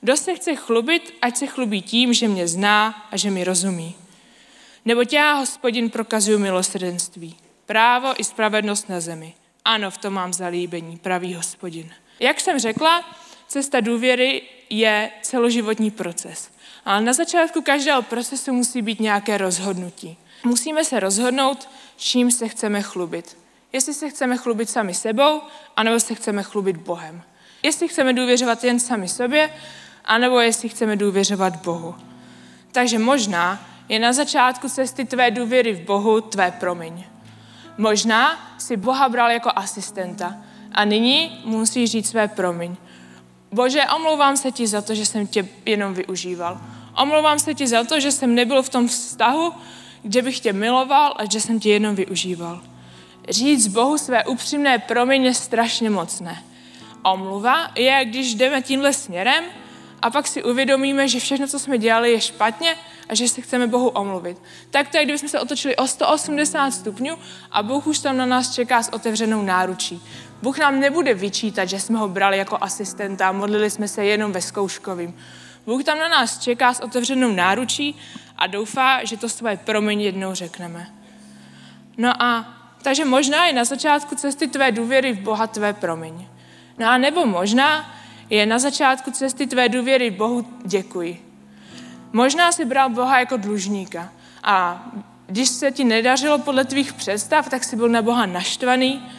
Kdo 0.00 0.16
se 0.16 0.34
chce 0.34 0.56
chlubit, 0.56 1.14
ať 1.22 1.36
se 1.36 1.46
chlubí 1.46 1.82
tím, 1.82 2.14
že 2.14 2.28
mě 2.28 2.48
zná 2.48 3.06
a 3.10 3.16
že 3.16 3.30
mi 3.30 3.44
rozumí. 3.44 3.94
Nebo 4.84 5.02
já, 5.12 5.32
hospodin, 5.32 5.90
prokazuju 5.90 6.38
milosrdenství, 6.38 7.36
právo 7.66 8.20
i 8.20 8.24
spravedlnost 8.24 8.88
na 8.88 9.00
zemi. 9.00 9.34
Ano, 9.64 9.90
v 9.90 9.98
tom 9.98 10.12
mám 10.12 10.32
zalíbení, 10.32 10.96
pravý 10.96 11.34
hospodin. 11.34 11.90
Jak 12.20 12.40
jsem 12.40 12.58
řekla, 12.58 13.04
cesta 13.50 13.80
důvěry 13.80 14.42
je 14.70 15.10
celoživotní 15.22 15.90
proces. 15.90 16.50
Ale 16.84 17.00
na 17.00 17.12
začátku 17.12 17.62
každého 17.62 18.02
procesu 18.02 18.52
musí 18.52 18.82
být 18.82 19.00
nějaké 19.00 19.38
rozhodnutí. 19.38 20.16
Musíme 20.44 20.84
se 20.84 21.00
rozhodnout, 21.00 21.68
čím 21.96 22.30
se 22.30 22.48
chceme 22.48 22.82
chlubit. 22.82 23.36
Jestli 23.72 23.94
se 23.94 24.10
chceme 24.10 24.36
chlubit 24.36 24.70
sami 24.70 24.94
sebou, 24.94 25.40
anebo 25.76 26.00
se 26.00 26.14
chceme 26.14 26.42
chlubit 26.42 26.76
Bohem. 26.76 27.22
Jestli 27.62 27.88
chceme 27.88 28.12
důvěřovat 28.12 28.64
jen 28.64 28.80
sami 28.80 29.08
sobě, 29.08 29.50
anebo 30.04 30.40
jestli 30.40 30.68
chceme 30.68 30.96
důvěřovat 30.96 31.56
Bohu. 31.56 31.94
Takže 32.72 32.98
možná 32.98 33.66
je 33.88 33.98
na 33.98 34.12
začátku 34.12 34.68
cesty 34.68 35.04
tvé 35.04 35.30
důvěry 35.30 35.72
v 35.72 35.84
Bohu 35.84 36.20
tvé 36.20 36.50
promiň. 36.50 37.04
Možná 37.78 38.54
si 38.58 38.76
Boha 38.76 39.08
bral 39.08 39.30
jako 39.30 39.50
asistenta 39.56 40.36
a 40.72 40.84
nyní 40.84 41.42
musíš 41.44 41.90
říct 41.90 42.08
své 42.08 42.28
promiň. 42.28 42.76
Bože, 43.52 43.82
omlouvám 43.96 44.36
se 44.36 44.52
ti 44.52 44.66
za 44.66 44.82
to, 44.82 44.94
že 44.94 45.06
jsem 45.06 45.26
tě 45.26 45.48
jenom 45.66 45.94
využíval. 45.94 46.60
Omlouvám 47.02 47.38
se 47.38 47.54
ti 47.54 47.66
za 47.66 47.84
to, 47.84 48.00
že 48.00 48.12
jsem 48.12 48.34
nebyl 48.34 48.62
v 48.62 48.68
tom 48.68 48.88
vztahu, 48.88 49.52
kde 50.02 50.22
bych 50.22 50.40
tě 50.40 50.52
miloval 50.52 51.14
a 51.16 51.24
že 51.24 51.40
jsem 51.40 51.60
tě 51.60 51.70
jenom 51.70 51.94
využíval. 51.94 52.60
Říct 53.28 53.66
Bohu 53.66 53.98
své 53.98 54.24
upřímné 54.24 54.78
promiň 54.78 55.24
je 55.24 55.34
strašně 55.34 55.90
mocné. 55.90 56.44
Omluva 57.04 57.70
je, 57.74 58.04
když 58.04 58.34
jdeme 58.34 58.62
tímhle 58.62 58.92
směrem 58.92 59.44
a 60.02 60.10
pak 60.10 60.26
si 60.26 60.42
uvědomíme, 60.42 61.08
že 61.08 61.20
všechno, 61.20 61.48
co 61.48 61.58
jsme 61.58 61.78
dělali, 61.78 62.12
je 62.12 62.20
špatně 62.20 62.76
a 63.08 63.14
že 63.14 63.28
se 63.28 63.40
chceme 63.40 63.66
Bohu 63.66 63.88
omluvit. 63.88 64.38
Tak 64.70 64.88
to 64.88 64.96
je, 64.96 65.04
kdybychom 65.04 65.28
se 65.28 65.40
otočili 65.40 65.76
o 65.76 65.86
180 65.86 66.70
stupňů 66.70 67.16
a 67.50 67.62
Bůh 67.62 67.86
už 67.86 67.98
tam 67.98 68.16
na 68.16 68.26
nás 68.26 68.54
čeká 68.54 68.82
s 68.82 68.92
otevřenou 68.92 69.42
náručí. 69.42 70.02
Bůh 70.42 70.58
nám 70.58 70.80
nebude 70.80 71.14
vyčítat, 71.14 71.64
že 71.64 71.80
jsme 71.80 71.98
ho 71.98 72.08
brali 72.08 72.38
jako 72.38 72.58
asistenta 72.60 73.28
a 73.28 73.32
modlili 73.32 73.70
jsme 73.70 73.88
se 73.88 74.04
jenom 74.04 74.32
ve 74.32 74.42
zkouškovým. 74.42 75.14
Bůh 75.66 75.84
tam 75.84 75.98
na 75.98 76.08
nás 76.08 76.38
čeká 76.38 76.74
s 76.74 76.80
otevřenou 76.80 77.32
náručí 77.32 77.96
a 78.38 78.46
doufá, 78.46 79.04
že 79.04 79.16
to 79.16 79.28
svoje 79.28 79.56
promiň 79.56 80.00
jednou 80.00 80.34
řekneme. 80.34 80.86
No 81.98 82.22
a 82.22 82.60
Takže 82.82 83.04
možná 83.04 83.46
je 83.46 83.52
na 83.52 83.64
začátku 83.64 84.14
cesty 84.14 84.48
tvé 84.48 84.72
důvěry 84.72 85.12
v 85.12 85.20
Boha 85.20 85.46
tvé 85.46 85.72
promiň. 85.72 86.26
No 86.78 86.88
a 86.88 86.98
nebo 86.98 87.26
možná 87.26 87.94
je 88.30 88.46
na 88.46 88.58
začátku 88.58 89.10
cesty 89.10 89.46
tvé 89.46 89.68
důvěry 89.68 90.10
v 90.10 90.16
Bohu 90.16 90.46
děkuji. 90.64 91.26
Možná 92.12 92.52
si 92.52 92.64
bral 92.64 92.90
Boha 92.90 93.18
jako 93.18 93.36
dlužníka 93.36 94.12
a 94.42 94.86
když 95.26 95.48
se 95.48 95.70
ti 95.70 95.84
nedařilo 95.84 96.38
podle 96.38 96.64
tvých 96.64 96.92
představ, 96.92 97.48
tak 97.48 97.64
si 97.64 97.76
byl 97.76 97.88
na 97.88 98.02
Boha 98.02 98.26
naštvaný, 98.26 99.10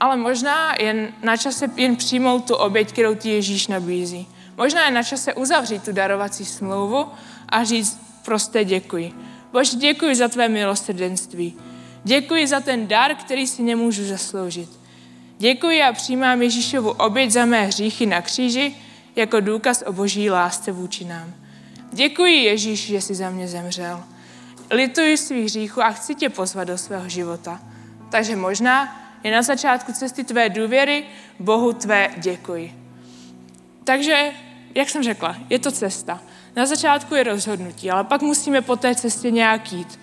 ale 0.00 0.16
možná 0.16 0.74
jen 0.80 1.08
na 1.22 1.36
čase 1.36 1.70
jen 1.76 1.96
přijmout 1.96 2.44
tu 2.44 2.54
oběť, 2.54 2.92
kterou 2.92 3.14
ti 3.14 3.30
Ježíš 3.30 3.66
nabízí. 3.66 4.26
Možná 4.56 4.84
je 4.84 4.90
na 4.90 5.02
čase 5.02 5.34
uzavřít 5.34 5.84
tu 5.84 5.92
darovací 5.92 6.44
smlouvu 6.44 7.06
a 7.48 7.64
říct 7.64 8.00
prostě 8.24 8.64
děkuji. 8.64 9.12
Bože, 9.52 9.76
děkuji 9.76 10.14
za 10.14 10.28
tvé 10.28 10.48
milosrdenství. 10.48 11.56
Děkuji 12.04 12.46
za 12.46 12.60
ten 12.60 12.86
dar, 12.86 13.14
který 13.14 13.46
si 13.46 13.62
nemůžu 13.62 14.04
zasloužit. 14.04 14.68
Děkuji 15.38 15.82
a 15.82 15.92
přijímám 15.92 16.42
Ježíšovu 16.42 16.90
oběť 16.90 17.30
za 17.30 17.44
mé 17.44 17.66
hříchy 17.66 18.06
na 18.06 18.22
kříži 18.22 18.74
jako 19.16 19.40
důkaz 19.40 19.82
o 19.86 19.92
boží 19.92 20.30
lásce 20.30 20.72
vůči 20.72 21.04
nám. 21.04 21.34
Děkuji 21.92 22.44
Ježíš, 22.44 22.86
že 22.86 23.00
jsi 23.00 23.14
za 23.14 23.30
mě 23.30 23.48
zemřel. 23.48 24.04
Lituji 24.70 25.16
svých 25.16 25.44
hříchů 25.44 25.82
a 25.82 25.90
chci 25.90 26.14
tě 26.14 26.28
pozvat 26.28 26.68
do 26.68 26.78
svého 26.78 27.08
života. 27.08 27.60
Takže 28.10 28.36
možná 28.36 28.96
je 29.24 29.32
na 29.32 29.42
začátku 29.42 29.92
cesty 29.92 30.24
tvé 30.24 30.48
důvěry, 30.48 31.04
Bohu 31.40 31.72
tvé 31.72 32.08
děkuji. 32.16 32.74
Takže, 33.84 34.32
jak 34.74 34.90
jsem 34.90 35.02
řekla, 35.02 35.36
je 35.50 35.58
to 35.58 35.72
cesta. 35.72 36.20
Na 36.56 36.66
začátku 36.66 37.14
je 37.14 37.22
rozhodnutí, 37.22 37.90
ale 37.90 38.04
pak 38.04 38.22
musíme 38.22 38.60
po 38.60 38.76
té 38.76 38.94
cestě 38.94 39.30
nějak 39.30 39.72
jít. 39.72 40.00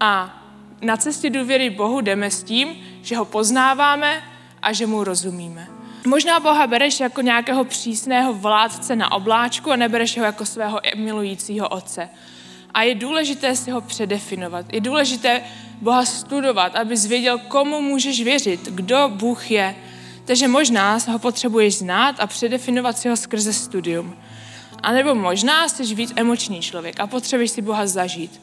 A 0.00 0.42
na 0.82 0.96
cestě 0.96 1.30
důvěry 1.30 1.70
Bohu 1.70 2.00
jdeme 2.00 2.30
s 2.30 2.42
tím, 2.42 2.68
že 3.02 3.16
ho 3.16 3.24
poznáváme 3.24 4.22
a 4.62 4.72
že 4.72 4.86
mu 4.86 5.04
rozumíme. 5.04 5.68
Možná 6.06 6.40
Boha 6.40 6.66
bereš 6.66 7.00
jako 7.00 7.20
nějakého 7.20 7.64
přísného 7.64 8.34
vládce 8.34 8.96
na 8.96 9.12
obláčku 9.12 9.70
a 9.70 9.76
nebereš 9.76 10.18
ho 10.18 10.24
jako 10.24 10.46
svého 10.46 10.80
milujícího 10.96 11.68
otce. 11.68 12.08
A 12.74 12.82
je 12.82 12.94
důležité 12.94 13.56
si 13.56 13.70
ho 13.70 13.80
předefinovat. 13.80 14.72
Je 14.72 14.80
důležité 14.80 15.42
Boha 15.80 16.04
studovat, 16.04 16.76
abys 16.76 17.06
věděl, 17.06 17.38
komu 17.38 17.80
můžeš 17.80 18.22
věřit, 18.22 18.68
kdo 18.70 19.08
Bůh 19.08 19.50
je. 19.50 19.74
Takže 20.24 20.48
možná 20.48 20.98
ho 21.10 21.18
potřebuješ 21.18 21.74
znát 21.74 22.20
a 22.20 22.26
předefinovat 22.26 22.98
si 22.98 23.08
ho 23.08 23.16
skrze 23.16 23.52
studium. 23.52 24.16
A 24.82 24.92
nebo 24.92 25.14
možná 25.14 25.68
jsi 25.68 25.94
víc 25.94 26.12
emoční 26.16 26.60
člověk 26.60 27.00
a 27.00 27.06
potřebuješ 27.06 27.50
si 27.50 27.62
Boha 27.62 27.86
zažít. 27.86 28.40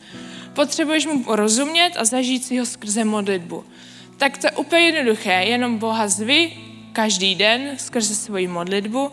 Potřebuješ 0.53 1.05
mu 1.05 1.35
rozumět 1.35 1.91
a 1.97 2.05
zažít 2.05 2.43
si 2.43 2.57
ho 2.57 2.65
skrze 2.65 3.03
modlitbu. 3.03 3.63
Tak 4.17 4.37
to 4.37 4.47
je 4.47 4.51
úplně 4.51 4.85
jednoduché, 4.85 5.43
jenom 5.43 5.77
Boha 5.77 6.07
zvi 6.07 6.53
každý 6.93 7.35
den 7.35 7.77
skrze 7.77 8.15
svoji 8.15 8.47
modlitbu 8.47 9.11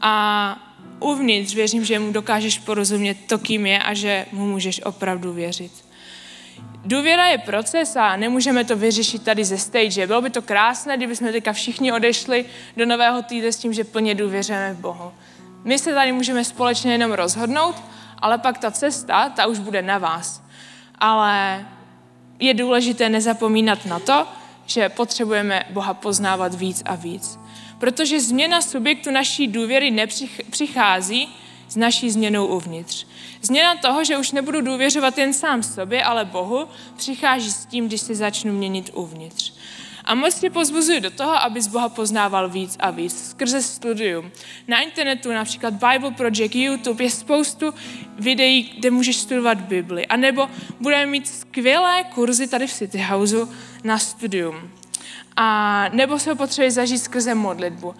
a 0.00 0.69
uvnitř 1.00 1.54
věřím, 1.54 1.84
že 1.84 1.98
mu 1.98 2.12
dokážeš 2.12 2.58
porozumět 2.58 3.16
to, 3.26 3.38
kým 3.38 3.66
je 3.66 3.78
a 3.78 3.94
že 3.94 4.26
mu 4.32 4.46
můžeš 4.46 4.82
opravdu 4.84 5.32
věřit. 5.32 5.72
Důvěra 6.84 7.26
je 7.26 7.38
proces 7.38 7.96
a 7.96 8.16
nemůžeme 8.16 8.64
to 8.64 8.76
vyřešit 8.76 9.22
tady 9.22 9.44
ze 9.44 9.58
stage. 9.58 10.06
Bylo 10.06 10.22
by 10.22 10.30
to 10.30 10.42
krásné, 10.42 10.96
kdyby 10.96 11.16
jsme 11.16 11.32
teďka 11.32 11.52
všichni 11.52 11.92
odešli 11.92 12.44
do 12.76 12.86
nového 12.86 13.22
týdne 13.22 13.52
s 13.52 13.56
tím, 13.56 13.72
že 13.72 13.84
plně 13.84 14.14
důvěřujeme 14.14 14.74
v 14.74 14.80
Bohu. 14.80 15.12
My 15.64 15.78
se 15.78 15.94
tady 15.94 16.12
můžeme 16.12 16.44
společně 16.44 16.92
jenom 16.92 17.12
rozhodnout, 17.12 17.76
ale 18.18 18.38
pak 18.38 18.58
ta 18.58 18.70
cesta, 18.70 19.28
ta 19.28 19.46
už 19.46 19.58
bude 19.58 19.82
na 19.82 19.98
vás. 19.98 20.42
Ale 20.98 21.66
je 22.38 22.54
důležité 22.54 23.08
nezapomínat 23.08 23.86
na 23.86 23.98
to, 23.98 24.26
že 24.66 24.88
potřebujeme 24.88 25.64
Boha 25.70 25.94
poznávat 25.94 26.54
víc 26.54 26.82
a 26.84 26.94
víc. 26.94 27.39
Protože 27.80 28.20
změna 28.20 28.60
subjektu 28.60 29.10
naší 29.10 29.46
důvěry 29.46 29.90
nepřichází 29.90 31.28
s 31.68 31.76
naší 31.76 32.10
změnou 32.10 32.46
uvnitř. 32.46 33.06
Změna 33.42 33.76
toho, 33.76 34.04
že 34.04 34.18
už 34.18 34.32
nebudu 34.32 34.60
důvěřovat 34.60 35.18
jen 35.18 35.32
sám 35.32 35.62
sobě, 35.62 36.04
ale 36.04 36.24
Bohu, 36.24 36.68
přichází 36.96 37.50
s 37.50 37.66
tím, 37.66 37.86
když 37.86 38.00
se 38.00 38.14
začnu 38.14 38.52
měnit 38.52 38.90
uvnitř. 38.94 39.52
A 40.04 40.14
moc 40.14 40.40
tě 40.40 40.50
pozbuzuji 40.50 41.00
do 41.00 41.10
toho, 41.10 41.42
abys 41.42 41.66
Boha 41.66 41.88
poznával 41.88 42.48
víc 42.48 42.76
a 42.80 42.90
víc 42.90 43.30
skrze 43.30 43.62
studium. 43.62 44.30
Na 44.68 44.80
internetu, 44.80 45.32
například 45.32 45.74
Bible 45.74 46.10
Project, 46.10 46.54
YouTube, 46.54 47.04
je 47.04 47.10
spoustu 47.10 47.74
videí, 48.18 48.62
kde 48.78 48.90
můžeš 48.90 49.16
studovat 49.16 49.60
Bibli. 49.60 50.06
A 50.06 50.16
nebo 50.16 50.48
budeme 50.80 51.06
mít 51.06 51.28
skvělé 51.28 52.04
kurzy 52.04 52.46
tady 52.46 52.66
v 52.66 52.72
City 52.72 52.98
Houseu 52.98 53.48
na 53.84 53.98
studium. 53.98 54.79
A 55.42 55.88
nebo 55.92 56.18
se 56.18 56.30
ho 56.30 56.36
potřebuješ 56.36 56.74
zažít 56.74 57.02
skrze 57.02 57.34
modlitbu. 57.34 57.94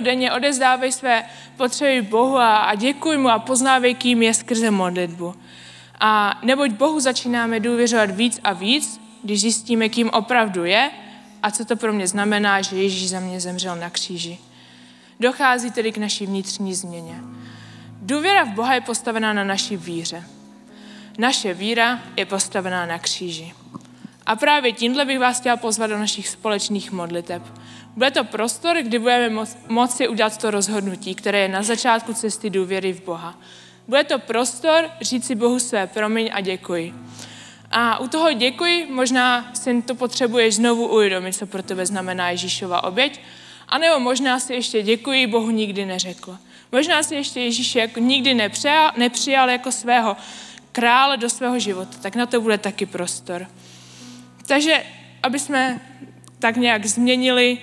denně 0.00 0.32
odezdávej 0.32 0.92
své 0.92 1.24
potřeby 1.56 2.02
Bohu 2.02 2.36
a, 2.36 2.56
a 2.56 2.74
děkuj 2.74 3.16
mu 3.16 3.28
a 3.28 3.38
poznávej, 3.38 3.94
kým 3.94 4.22
je 4.22 4.34
skrze 4.34 4.70
modlitbu. 4.70 5.34
A 6.00 6.40
neboť 6.42 6.70
Bohu 6.70 7.00
začínáme 7.00 7.60
důvěřovat 7.60 8.10
víc 8.10 8.40
a 8.44 8.52
víc, 8.52 9.00
když 9.22 9.40
zjistíme, 9.40 9.88
kým 9.88 10.10
opravdu 10.10 10.64
je 10.64 10.90
a 11.42 11.50
co 11.50 11.64
to 11.64 11.76
pro 11.76 11.92
mě 11.92 12.06
znamená, 12.06 12.62
že 12.62 12.76
Ježíš 12.76 13.10
za 13.10 13.20
mě 13.20 13.40
zemřel 13.40 13.76
na 13.76 13.90
kříži. 13.90 14.38
Dochází 15.20 15.70
tedy 15.70 15.92
k 15.92 15.98
naší 15.98 16.26
vnitřní 16.26 16.74
změně. 16.74 17.20
Důvěra 18.02 18.44
v 18.44 18.48
Boha 18.48 18.74
je 18.74 18.80
postavená 18.80 19.32
na 19.32 19.44
naší 19.44 19.76
víře. 19.76 20.24
Naše 21.18 21.54
víra 21.54 22.00
je 22.16 22.26
postavená 22.26 22.86
na 22.86 22.98
kříži. 22.98 23.52
A 24.26 24.36
právě 24.36 24.72
tímhle 24.72 25.04
bych 25.04 25.18
vás 25.18 25.40
chtěla 25.40 25.56
pozvat 25.56 25.90
do 25.90 25.98
našich 25.98 26.28
společných 26.28 26.92
modliteb. 26.92 27.42
Bude 27.96 28.10
to 28.10 28.24
prostor, 28.24 28.76
kdy 28.76 28.98
budeme 28.98 29.46
moci 29.68 30.08
udělat 30.08 30.38
to 30.38 30.50
rozhodnutí, 30.50 31.14
které 31.14 31.38
je 31.38 31.48
na 31.48 31.62
začátku 31.62 32.14
cesty 32.14 32.50
důvěry 32.50 32.92
v 32.92 33.04
Boha. 33.04 33.38
Bude 33.88 34.04
to 34.04 34.18
prostor 34.18 34.90
říct 35.00 35.26
si 35.26 35.34
Bohu 35.34 35.58
své 35.58 35.86
promiň 35.86 36.30
a 36.32 36.40
děkuji. 36.40 36.94
A 37.70 37.98
u 37.98 38.08
toho 38.08 38.32
děkuji, 38.32 38.86
možná 38.90 39.50
si 39.54 39.82
to 39.82 39.94
potřebuješ 39.94 40.54
znovu 40.54 40.88
uvědomit, 40.88 41.32
co 41.32 41.46
pro 41.46 41.62
tebe 41.62 41.86
znamená 41.86 42.30
Ježíšova 42.30 42.84
oběť, 42.84 43.20
a 43.68 43.78
nebo 43.78 44.00
možná 44.00 44.40
si 44.40 44.54
ještě 44.54 44.82
děkuji, 44.82 45.26
Bohu 45.26 45.50
nikdy 45.50 45.86
neřekl. 45.86 46.38
Možná 46.72 47.02
si 47.02 47.14
ještě 47.14 47.40
Ježíše 47.40 47.78
jako 47.80 48.00
nikdy 48.00 48.34
nepřijal, 48.34 48.92
nepřijal 48.96 49.50
jako 49.50 49.72
svého 49.72 50.16
krále 50.72 51.16
do 51.16 51.30
svého 51.30 51.58
života, 51.58 51.96
tak 52.02 52.16
na 52.16 52.26
to 52.26 52.40
bude 52.40 52.58
taky 52.58 52.86
prostor. 52.86 53.46
Takže, 54.50 54.84
aby 55.22 55.38
jsme 55.38 55.80
tak 56.38 56.56
nějak 56.56 56.86
změnili 56.86 57.58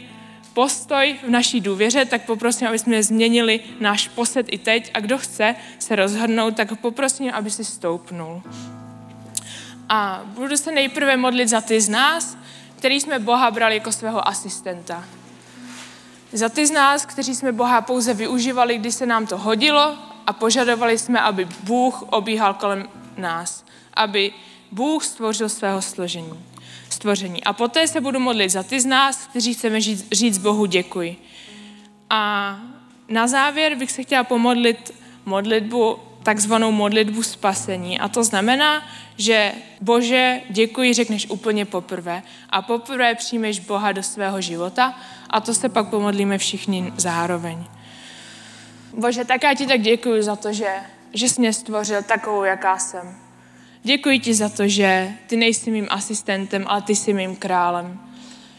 postoj 0.54 1.20
v 1.24 1.30
naší 1.30 1.62
důvěře, 1.62 2.06
tak 2.06 2.22
poprosím, 2.26 2.68
aby 2.68 2.80
jsme 2.80 3.04
změnili 3.04 3.60
náš 3.80 4.08
posed 4.08 4.46
i 4.50 4.58
teď 4.58 4.92
a 4.94 5.00
kdo 5.00 5.18
chce 5.18 5.56
se 5.80 5.96
rozhodnout, 5.96 6.56
tak 6.56 6.80
poprosím, 6.80 7.32
aby 7.34 7.52
si 7.52 7.66
stoupnul. 7.66 8.42
A 9.90 10.22
budu 10.26 10.58
se 10.58 10.72
nejprve 10.72 11.18
modlit 11.18 11.50
za 11.50 11.62
ty 11.62 11.82
z 11.82 11.90
nás, 11.90 12.38
který 12.76 13.02
jsme 13.02 13.20
Boha 13.20 13.52
brali 13.52 13.76
jako 13.76 13.92
svého 13.92 14.28
asistenta. 14.28 15.04
Za 16.34 16.50
ty 16.50 16.68
z 16.68 16.72
nás, 16.72 17.06
kteří 17.06 17.36
jsme 17.36 17.52
Boha 17.52 17.82
pouze 17.82 18.14
využívali, 18.14 18.78
když 18.78 18.96
se 18.96 19.06
nám 19.06 19.28
to 19.28 19.38
hodilo 19.38 19.98
a 20.28 20.34
požadovali 20.34 20.98
jsme, 20.98 21.22
aby 21.22 21.48
Bůh 21.64 22.02
obíhal 22.02 22.54
kolem 22.54 22.90
nás, 23.18 23.66
aby 23.94 24.32
Bůh 24.72 25.04
stvořil 25.04 25.50
svého 25.50 25.82
složení, 25.82 26.47
stvoření. 26.98 27.44
A 27.44 27.54
poté 27.54 27.88
se 27.88 28.02
budu 28.02 28.20
modlit 28.20 28.52
za 28.52 28.64
ty 28.64 28.82
z 28.82 28.86
nás, 28.86 29.28
kteří 29.28 29.54
chceme 29.54 29.82
říct, 29.82 30.06
říct 30.12 30.38
Bohu 30.38 30.66
děkuji. 30.66 31.16
A 32.10 32.22
na 33.08 33.28
závěr 33.28 33.76
bych 33.76 33.92
se 33.92 34.04
chtěla 34.04 34.24
pomodlit 34.24 34.94
modlitbu 35.26 36.00
takzvanou 36.24 36.72
modlitbu 36.72 37.24
spasení. 37.24 38.00
A 38.00 38.08
to 38.08 38.24
znamená, 38.24 38.84
že 39.18 39.52
Bože, 39.82 40.42
děkuji, 40.50 40.94
řekneš 40.94 41.30
úplně 41.30 41.66
poprvé. 41.66 42.24
A 42.50 42.62
poprvé 42.62 43.16
přijmeš 43.16 43.60
Boha 43.60 43.92
do 43.92 44.04
svého 44.04 44.42
života 44.42 45.00
a 45.30 45.42
to 45.42 45.54
se 45.54 45.70
pak 45.70 45.90
pomodlíme 45.90 46.38
všichni 46.38 46.94
zároveň. 46.98 47.64
Bože, 48.94 49.26
tak 49.26 49.44
já 49.44 49.54
ti 49.54 49.68
tak 49.68 49.82
děkuji 49.82 50.24
za 50.24 50.36
to, 50.36 50.54
že, 50.54 50.74
že 51.14 51.30
jsi 51.30 51.42
mě 51.42 51.54
stvořil 51.54 52.04
takovou, 52.04 52.44
jaká 52.44 52.78
jsem. 52.78 53.27
Děkuji 53.88 54.20
ti 54.20 54.34
za 54.34 54.50
to, 54.50 54.68
že 54.68 55.14
ty 55.28 55.38
nejsi 55.38 55.72
mým 55.72 55.88
asistentem, 55.90 56.66
ale 56.68 56.82
ty 56.82 56.96
jsi 56.96 57.14
mým 57.14 57.36
králem. 57.36 58.00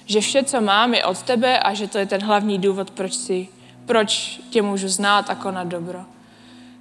Že 0.07 0.21
vše, 0.21 0.45
co 0.45 0.61
mám, 0.61 0.95
je 0.95 1.05
od 1.05 1.23
tebe 1.23 1.59
a 1.59 1.75
že 1.75 1.89
to 1.89 1.99
je 1.99 2.07
ten 2.07 2.23
hlavní 2.23 2.59
důvod, 2.59 2.91
proč, 2.91 3.15
si, 3.15 3.49
proč 3.87 4.41
tě 4.51 4.63
můžu 4.63 4.89
znát 4.89 5.31
a 5.31 5.35
konat 5.35 5.67
dobro. 5.67 6.01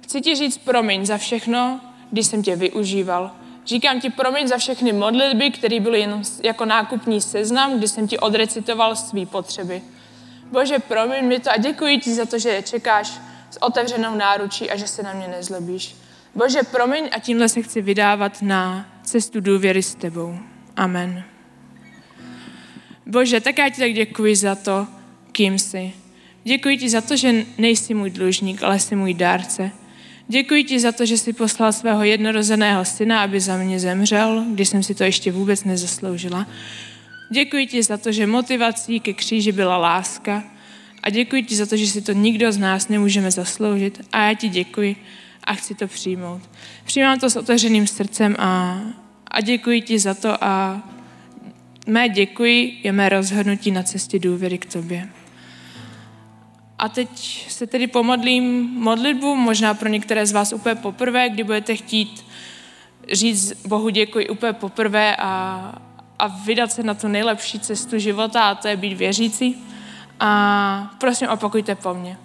Chci 0.00 0.20
ti 0.20 0.34
říct 0.34 0.58
promiň 0.58 1.06
za 1.06 1.18
všechno, 1.18 1.80
když 2.10 2.26
jsem 2.26 2.42
tě 2.42 2.56
využíval. 2.56 3.30
Říkám 3.66 4.00
ti 4.00 4.10
promiň 4.10 4.48
za 4.48 4.58
všechny 4.58 4.92
modlitby, 4.92 5.50
které 5.50 5.80
byly 5.80 6.00
jenom 6.00 6.22
jako 6.42 6.64
nákupní 6.64 7.20
seznam, 7.20 7.78
kdy 7.78 7.88
jsem 7.88 8.08
ti 8.08 8.18
odrecitoval 8.18 8.96
své 8.96 9.26
potřeby. 9.26 9.82
Bože, 10.44 10.78
promiň 10.78 11.24
mi 11.24 11.40
to 11.40 11.50
a 11.50 11.56
děkuji 11.56 11.98
ti 11.98 12.14
za 12.14 12.26
to, 12.26 12.38
že 12.38 12.62
čekáš 12.62 13.08
s 13.50 13.62
otevřenou 13.62 14.14
náručí 14.14 14.70
a 14.70 14.76
že 14.76 14.86
se 14.86 15.02
na 15.02 15.12
mě 15.12 15.28
nezlobíš. 15.28 16.07
Bože, 16.34 16.62
promiň 16.62 17.08
a 17.12 17.18
tímhle 17.18 17.48
se 17.48 17.62
chci 17.62 17.82
vydávat 17.82 18.42
na 18.42 18.88
cestu 19.02 19.40
důvěry 19.40 19.82
s 19.82 19.94
tebou. 19.94 20.38
Amen. 20.76 21.24
Bože, 23.06 23.40
tak 23.40 23.58
já 23.58 23.68
ti 23.68 23.80
tak 23.80 23.92
děkuji 23.92 24.36
za 24.36 24.54
to, 24.54 24.86
kým 25.32 25.58
jsi. 25.58 25.92
Děkuji 26.44 26.78
ti 26.78 26.88
za 26.88 27.00
to, 27.00 27.16
že 27.16 27.44
nejsi 27.58 27.94
můj 27.94 28.10
dlužník, 28.10 28.62
ale 28.62 28.78
jsi 28.78 28.96
můj 28.96 29.14
dárce. 29.14 29.70
Děkuji 30.28 30.64
ti 30.64 30.80
za 30.80 30.92
to, 30.92 31.06
že 31.06 31.18
jsi 31.18 31.32
poslal 31.32 31.72
svého 31.72 32.04
jednorozeného 32.04 32.84
syna, 32.84 33.22
aby 33.22 33.40
za 33.40 33.56
mě 33.56 33.80
zemřel, 33.80 34.44
když 34.48 34.68
jsem 34.68 34.82
si 34.82 34.94
to 34.94 35.04
ještě 35.04 35.32
vůbec 35.32 35.64
nezasloužila. 35.64 36.46
Děkuji 37.30 37.66
ti 37.66 37.82
za 37.82 37.96
to, 37.96 38.12
že 38.12 38.26
motivací 38.26 39.00
ke 39.00 39.12
kříži 39.12 39.52
byla 39.52 39.76
láska. 39.76 40.44
A 41.02 41.10
děkuji 41.10 41.42
ti 41.42 41.56
za 41.56 41.66
to, 41.66 41.76
že 41.76 41.86
si 41.86 42.02
to 42.02 42.12
nikdo 42.12 42.52
z 42.52 42.58
nás 42.58 42.88
nemůžeme 42.88 43.30
zasloužit. 43.30 44.00
A 44.12 44.22
já 44.22 44.34
ti 44.34 44.48
děkuji 44.48 44.96
a 45.48 45.54
chci 45.54 45.74
to 45.74 45.86
přijmout. 45.86 46.42
Přijímám 46.84 47.20
to 47.20 47.30
s 47.30 47.36
otevřeným 47.36 47.86
srdcem 47.86 48.36
a, 48.38 48.80
a 49.30 49.40
děkuji 49.40 49.82
ti 49.82 49.98
za 49.98 50.14
to 50.14 50.44
a 50.44 50.82
mé 51.86 52.08
děkuji 52.08 52.80
je 52.84 52.92
mé 52.92 53.08
rozhodnutí 53.08 53.70
na 53.70 53.82
cestě 53.82 54.18
důvěry 54.18 54.58
k 54.58 54.72
tobě. 54.72 55.08
A 56.78 56.88
teď 56.88 57.08
se 57.48 57.66
tedy 57.66 57.86
pomodlím 57.86 58.70
modlitbu, 58.74 59.36
možná 59.36 59.74
pro 59.74 59.88
některé 59.88 60.26
z 60.26 60.32
vás 60.32 60.52
úplně 60.52 60.74
poprvé, 60.74 61.28
kdy 61.28 61.44
budete 61.44 61.76
chtít 61.76 62.24
říct 63.12 63.66
Bohu 63.66 63.88
děkuji 63.88 64.28
úplně 64.28 64.52
poprvé 64.52 65.16
a, 65.16 65.72
a 66.18 66.26
vydat 66.26 66.72
se 66.72 66.82
na 66.82 66.94
tu 66.94 67.08
nejlepší 67.08 67.60
cestu 67.60 67.98
života 67.98 68.42
a 68.48 68.54
to 68.54 68.68
je 68.68 68.76
být 68.76 68.94
věřící. 68.94 69.56
A 70.20 70.94
prosím, 70.98 71.28
opakujte 71.28 71.74
po 71.74 71.94
mně. 71.94 72.18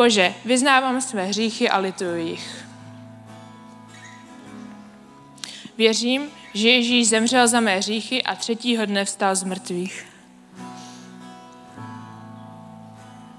Bože, 0.00 0.34
vyznávám 0.44 1.00
své 1.00 1.24
hříchy 1.24 1.70
a 1.70 1.78
lituju 1.78 2.16
jich. 2.16 2.64
Věřím, 5.78 6.28
že 6.54 6.68
Ježíš 6.68 7.08
zemřel 7.08 7.48
za 7.48 7.60
mé 7.60 7.76
hříchy 7.76 8.22
a 8.22 8.34
třetího 8.34 8.86
dne 8.86 9.04
vstal 9.04 9.36
z 9.36 9.44
mrtvých. 9.44 10.06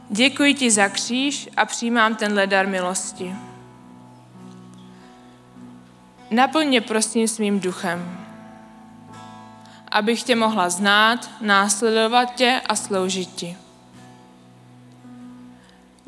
Děkuji 0.09 0.53
ti 0.53 0.71
za 0.71 0.89
kříž 0.89 1.49
a 1.57 1.65
přijímám 1.65 2.15
tenhle 2.15 2.47
dar 2.47 2.67
milosti. 2.67 3.35
Naplň 6.31 6.81
prosím 6.81 7.27
svým 7.27 7.59
duchem, 7.59 8.27
abych 9.91 10.23
tě 10.23 10.35
mohla 10.35 10.69
znát, 10.69 11.29
následovat 11.41 12.35
tě 12.35 12.61
a 12.69 12.75
sloužit 12.75 13.29
ti. 13.29 13.57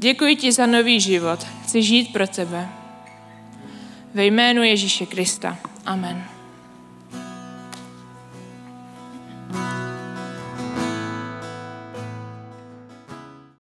Děkuji 0.03 0.35
ti 0.35 0.51
za 0.51 0.65
nový 0.65 0.99
život. 0.99 1.47
Chci 1.63 1.83
žít 1.83 2.13
pro 2.13 2.27
tebe. 2.27 2.69
Ve 4.13 4.25
jménu 4.25 4.63
Ježíše 4.63 5.05
Krista. 5.05 5.57
Amen. 5.85 6.32